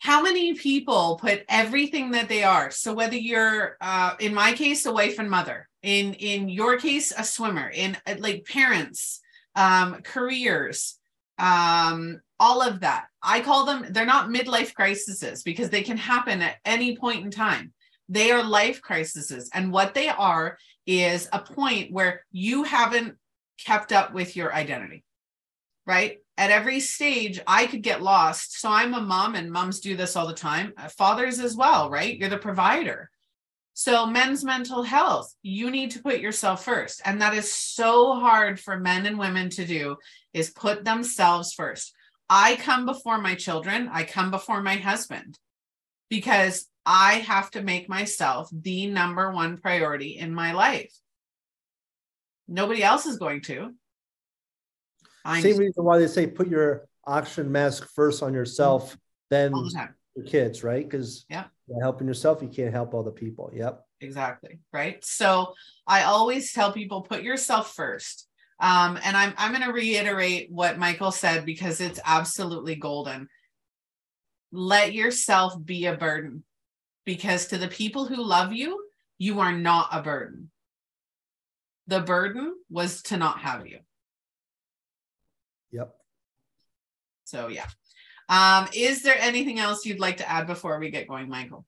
how 0.00 0.22
many 0.22 0.54
people 0.54 1.18
put 1.20 1.44
everything 1.48 2.10
that 2.12 2.28
they 2.28 2.42
are? 2.42 2.70
So 2.70 2.92
whether 2.92 3.16
you're 3.16 3.76
uh 3.80 4.14
in 4.18 4.34
my 4.34 4.52
case, 4.52 4.84
a 4.86 4.92
wife 4.92 5.18
and 5.18 5.30
mother, 5.30 5.68
in 5.82 6.14
in 6.14 6.48
your 6.48 6.78
case, 6.78 7.12
a 7.16 7.24
swimmer, 7.24 7.68
in 7.68 7.96
uh, 8.06 8.16
like 8.18 8.44
parents, 8.44 9.20
um, 9.54 10.02
careers, 10.02 10.98
um, 11.38 12.20
all 12.40 12.62
of 12.62 12.80
that. 12.80 13.06
I 13.22 13.40
call 13.40 13.64
them, 13.64 13.86
they're 13.90 14.06
not 14.06 14.28
midlife 14.28 14.74
crises 14.74 15.42
because 15.42 15.70
they 15.70 15.82
can 15.82 15.96
happen 15.96 16.40
at 16.42 16.56
any 16.64 16.96
point 16.96 17.24
in 17.24 17.30
time 17.30 17.72
they 18.08 18.30
are 18.30 18.42
life 18.42 18.80
crises. 18.80 19.50
And 19.52 19.72
what 19.72 19.94
they 19.94 20.08
are 20.08 20.58
is 20.86 21.28
a 21.32 21.40
point 21.40 21.92
where 21.92 22.24
you 22.32 22.64
haven't 22.64 23.16
kept 23.64 23.92
up 23.92 24.14
with 24.14 24.36
your 24.36 24.54
identity, 24.54 25.04
right? 25.86 26.18
At 26.38 26.50
every 26.50 26.80
stage, 26.80 27.40
I 27.46 27.66
could 27.66 27.82
get 27.82 28.02
lost. 28.02 28.60
So 28.60 28.70
I'm 28.70 28.94
a 28.94 29.00
mom, 29.00 29.34
and 29.34 29.50
moms 29.50 29.80
do 29.80 29.96
this 29.96 30.16
all 30.16 30.26
the 30.26 30.34
time. 30.34 30.72
Uh, 30.76 30.88
fathers 30.88 31.40
as 31.40 31.56
well, 31.56 31.90
right? 31.90 32.16
You're 32.16 32.28
the 32.28 32.38
provider. 32.38 33.10
So, 33.74 34.06
men's 34.06 34.44
mental 34.44 34.82
health, 34.82 35.32
you 35.42 35.70
need 35.70 35.92
to 35.92 36.02
put 36.02 36.18
yourself 36.18 36.64
first. 36.64 37.00
And 37.04 37.20
that 37.20 37.34
is 37.34 37.52
so 37.52 38.14
hard 38.14 38.58
for 38.58 38.76
men 38.76 39.06
and 39.06 39.16
women 39.16 39.50
to 39.50 39.64
do 39.64 39.96
is 40.32 40.50
put 40.50 40.84
themselves 40.84 41.52
first. 41.52 41.94
I 42.28 42.56
come 42.56 42.86
before 42.86 43.18
my 43.18 43.36
children, 43.36 43.88
I 43.92 44.02
come 44.02 44.32
before 44.32 44.62
my 44.62 44.74
husband 44.74 45.38
because 46.08 46.66
I 46.86 47.14
have 47.14 47.50
to 47.52 47.62
make 47.62 47.88
myself 47.88 48.48
the 48.52 48.86
number 48.86 49.30
one 49.30 49.58
priority 49.58 50.18
in 50.18 50.34
my 50.34 50.52
life. 50.52 50.94
Nobody 52.46 52.82
else 52.82 53.04
is 53.04 53.18
going 53.18 53.42
to. 53.42 53.74
I 55.24 55.42
Same 55.42 55.58
reason 55.58 55.84
why 55.84 55.98
they 55.98 56.06
say 56.06 56.26
put 56.26 56.48
your 56.48 56.88
oxygen 57.06 57.52
mask 57.52 57.88
first 57.94 58.22
on 58.22 58.32
yourself, 58.32 58.96
then 59.30 59.52
the 59.52 59.88
your 60.16 60.24
kids, 60.24 60.64
right? 60.64 60.88
Because 60.88 61.26
yeah, 61.28 61.44
helping 61.82 62.08
yourself, 62.08 62.42
you 62.42 62.48
can't 62.48 62.72
help 62.72 62.94
other 62.94 63.10
people. 63.10 63.50
Yep. 63.54 63.84
Exactly. 64.00 64.60
Right. 64.72 65.04
So 65.04 65.54
I 65.86 66.04
always 66.04 66.52
tell 66.52 66.72
people 66.72 67.02
put 67.02 67.22
yourself 67.22 67.74
first. 67.74 68.26
Um, 68.60 68.98
and 69.04 69.16
I'm 69.16 69.34
I'm 69.36 69.52
going 69.52 69.64
to 69.64 69.72
reiterate 69.72 70.50
what 70.50 70.78
Michael 70.78 71.12
said 71.12 71.44
because 71.44 71.80
it's 71.80 72.00
absolutely 72.04 72.74
golden. 72.74 73.28
Let 74.52 74.94
yourself 74.94 75.54
be 75.62 75.86
a 75.86 75.96
burden 75.96 76.44
because 77.04 77.48
to 77.48 77.58
the 77.58 77.68
people 77.68 78.06
who 78.06 78.22
love 78.22 78.52
you, 78.52 78.84
you 79.18 79.40
are 79.40 79.52
not 79.52 79.88
a 79.92 80.02
burden. 80.02 80.50
The 81.86 82.00
burden 82.00 82.54
was 82.70 83.02
to 83.04 83.16
not 83.16 83.38
have 83.40 83.66
you. 83.66 83.78
Yep. 85.72 85.94
So, 87.24 87.48
yeah. 87.48 87.66
Um, 88.28 88.68
is 88.74 89.02
there 89.02 89.16
anything 89.18 89.58
else 89.58 89.84
you'd 89.86 90.00
like 90.00 90.18
to 90.18 90.30
add 90.30 90.46
before 90.46 90.78
we 90.78 90.90
get 90.90 91.08
going, 91.08 91.28
Michael? 91.28 91.64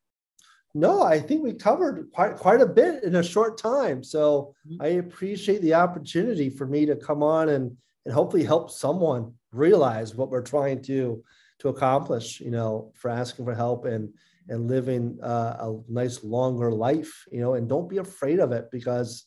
No, 0.74 1.02
I 1.02 1.18
think 1.18 1.42
we 1.42 1.54
covered 1.54 2.10
quite 2.12 2.36
quite 2.36 2.60
a 2.60 2.66
bit 2.66 3.02
in 3.02 3.16
a 3.16 3.22
short 3.22 3.58
time. 3.58 4.04
So 4.04 4.54
Mhm. 4.68 4.76
I 4.80 4.86
appreciate 4.88 5.62
the 5.62 5.74
opportunity 5.74 6.48
for 6.48 6.66
me 6.66 6.86
to 6.86 6.96
come 6.96 7.22
on 7.22 7.48
and 7.48 7.76
and 8.06 8.14
hopefully 8.14 8.44
help 8.44 8.70
someone 8.70 9.34
realize 9.52 10.14
what 10.14 10.30
we're 10.30 10.42
trying 10.42 10.80
to 10.82 11.22
to 11.60 11.68
accomplish. 11.68 12.40
You 12.40 12.50
know, 12.50 12.92
for 12.94 13.10
asking 13.10 13.44
for 13.44 13.54
help 13.54 13.84
and 13.84 14.12
and 14.48 14.68
living 14.68 15.18
uh, 15.22 15.56
a 15.60 15.78
nice 15.88 16.24
longer 16.24 16.72
life. 16.72 17.24
You 17.30 17.40
know, 17.40 17.54
and 17.54 17.68
don't 17.68 17.88
be 17.88 17.98
afraid 17.98 18.40
of 18.40 18.52
it 18.52 18.68
because 18.70 19.26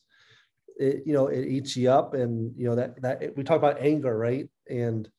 it 0.78 1.04
you 1.06 1.13
know 1.13 1.28
it 1.28 1.46
eats 1.46 1.76
you 1.76 1.89
up 1.89 2.13
and 2.13 2.54
you 2.58 2.65
know 2.65 2.76
that 2.76 3.02
that 3.02 3.36
we 3.36 3.43
talk 3.43 3.58
about 3.58 3.82
anger 3.82 4.17
right 4.17 4.50
and 4.69 5.10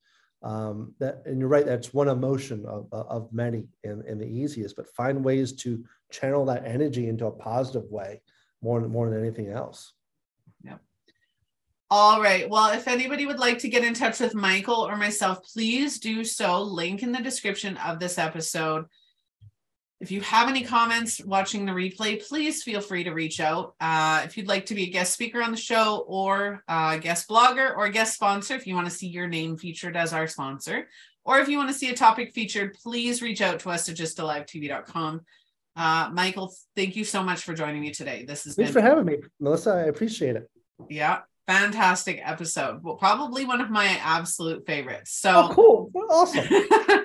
um, 0.42 0.94
that 0.98 1.22
and 1.24 1.38
you're 1.38 1.48
right 1.48 1.64
that's 1.64 1.94
one 1.94 2.08
emotion 2.08 2.64
of, 2.66 2.86
of 2.92 3.32
many 3.32 3.66
and, 3.82 4.02
and 4.04 4.20
the 4.20 4.26
easiest 4.26 4.76
but 4.76 4.88
find 4.94 5.24
ways 5.24 5.52
to 5.52 5.82
channel 6.10 6.44
that 6.44 6.66
energy 6.66 7.08
into 7.08 7.26
a 7.26 7.30
positive 7.30 7.88
way 7.90 8.20
more 8.62 8.80
more 8.80 9.08
than 9.08 9.20
anything 9.20 9.48
else 9.48 9.94
All 11.96 12.20
right. 12.20 12.50
Well, 12.50 12.72
if 12.72 12.88
anybody 12.88 13.24
would 13.24 13.38
like 13.38 13.60
to 13.60 13.68
get 13.68 13.84
in 13.84 13.94
touch 13.94 14.18
with 14.18 14.34
Michael 14.34 14.84
or 14.84 14.96
myself, 14.96 15.44
please 15.44 16.00
do 16.00 16.24
so. 16.24 16.60
Link 16.60 17.04
in 17.04 17.12
the 17.12 17.22
description 17.22 17.76
of 17.76 18.00
this 18.00 18.18
episode. 18.18 18.86
If 20.00 20.10
you 20.10 20.20
have 20.22 20.48
any 20.48 20.64
comments 20.64 21.24
watching 21.24 21.64
the 21.64 21.70
replay, 21.70 22.20
please 22.26 22.64
feel 22.64 22.80
free 22.80 23.04
to 23.04 23.12
reach 23.12 23.38
out. 23.38 23.76
Uh, 23.80 24.22
if 24.24 24.36
you'd 24.36 24.48
like 24.48 24.66
to 24.66 24.74
be 24.74 24.82
a 24.82 24.90
guest 24.90 25.12
speaker 25.12 25.40
on 25.40 25.52
the 25.52 25.56
show 25.56 26.04
or 26.08 26.64
a 26.66 26.98
guest 26.98 27.28
blogger 27.28 27.76
or 27.76 27.88
guest 27.90 28.14
sponsor, 28.14 28.56
if 28.56 28.66
you 28.66 28.74
want 28.74 28.88
to 28.88 28.92
see 28.92 29.06
your 29.06 29.28
name 29.28 29.56
featured 29.56 29.96
as 29.96 30.12
our 30.12 30.26
sponsor, 30.26 30.88
or 31.24 31.38
if 31.38 31.46
you 31.46 31.58
want 31.58 31.68
to 31.68 31.74
see 31.74 31.90
a 31.90 31.94
topic 31.94 32.32
featured, 32.32 32.74
please 32.74 33.22
reach 33.22 33.40
out 33.40 33.60
to 33.60 33.70
us 33.70 33.88
at 33.88 33.94
gysttalivetv.com. 33.94 35.20
Uh, 35.76 36.10
Michael, 36.12 36.52
thank 36.74 36.96
you 36.96 37.04
so 37.04 37.22
much 37.22 37.42
for 37.42 37.54
joining 37.54 37.80
me 37.80 37.92
today. 37.92 38.24
This 38.26 38.42
has 38.42 38.56
thanks 38.56 38.72
been 38.72 38.82
for 38.82 38.88
having 38.88 39.04
me 39.04 39.18
melissa 39.38 39.70
i 39.70 39.82
appreciate 39.82 40.34
it 40.34 40.50
yeah, 40.88 41.20
fantastic 41.46 42.20
episode. 42.22 42.82
Well, 42.82 42.96
probably 42.96 43.44
one 43.44 43.60
of 43.60 43.70
my 43.70 43.86
absolute 44.02 44.66
favorites. 44.66 45.12
So 45.12 45.48
oh 45.50 45.54
cool 45.54 45.90
awesome 46.10 46.46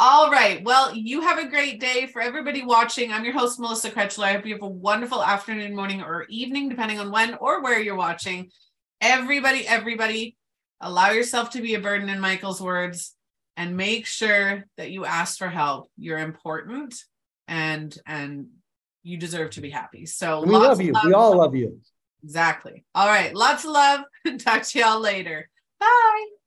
All 0.00 0.30
right. 0.30 0.64
Well, 0.64 0.94
you 0.94 1.20
have 1.20 1.38
a 1.38 1.48
great 1.48 1.80
day. 1.80 2.06
For 2.06 2.22
everybody 2.22 2.64
watching, 2.64 3.12
I'm 3.12 3.24
your 3.24 3.34
host, 3.34 3.60
Melissa 3.60 3.90
Krechler. 3.90 4.24
I 4.24 4.32
hope 4.32 4.46
you 4.46 4.54
have 4.54 4.62
a 4.62 4.68
wonderful 4.68 5.22
afternoon, 5.22 5.76
morning, 5.76 6.02
or 6.02 6.24
evening, 6.30 6.70
depending 6.70 6.98
on 6.98 7.10
when 7.10 7.34
or 7.34 7.62
where 7.62 7.78
you're 7.78 7.96
watching. 7.96 8.50
Everybody, 9.02 9.66
everybody, 9.66 10.36
allow 10.80 11.10
yourself 11.10 11.50
to 11.50 11.60
be 11.60 11.74
a 11.74 11.80
burden, 11.80 12.08
in 12.08 12.20
Michael's 12.20 12.60
words, 12.60 13.14
and 13.56 13.76
make 13.76 14.06
sure 14.06 14.64
that 14.78 14.90
you 14.90 15.04
ask 15.04 15.36
for 15.36 15.48
help. 15.48 15.90
You're 15.98 16.18
important 16.18 16.94
and 17.46 17.94
and 18.06 18.46
you 19.02 19.18
deserve 19.18 19.50
to 19.50 19.60
be 19.60 19.70
happy. 19.70 20.06
So 20.06 20.42
we 20.42 20.52
love 20.52 20.80
you 20.80 20.94
we 21.04 21.12
all 21.12 21.36
love 21.36 21.54
you 21.54 21.80
Exactly. 22.22 22.84
All 22.94 23.06
right. 23.08 23.34
Lots 23.34 23.64
of 23.64 23.70
love. 23.72 24.00
Talk 24.38 24.62
to 24.62 24.78
y'all 24.78 25.00
later. 25.00 25.48
Bye. 25.78 26.39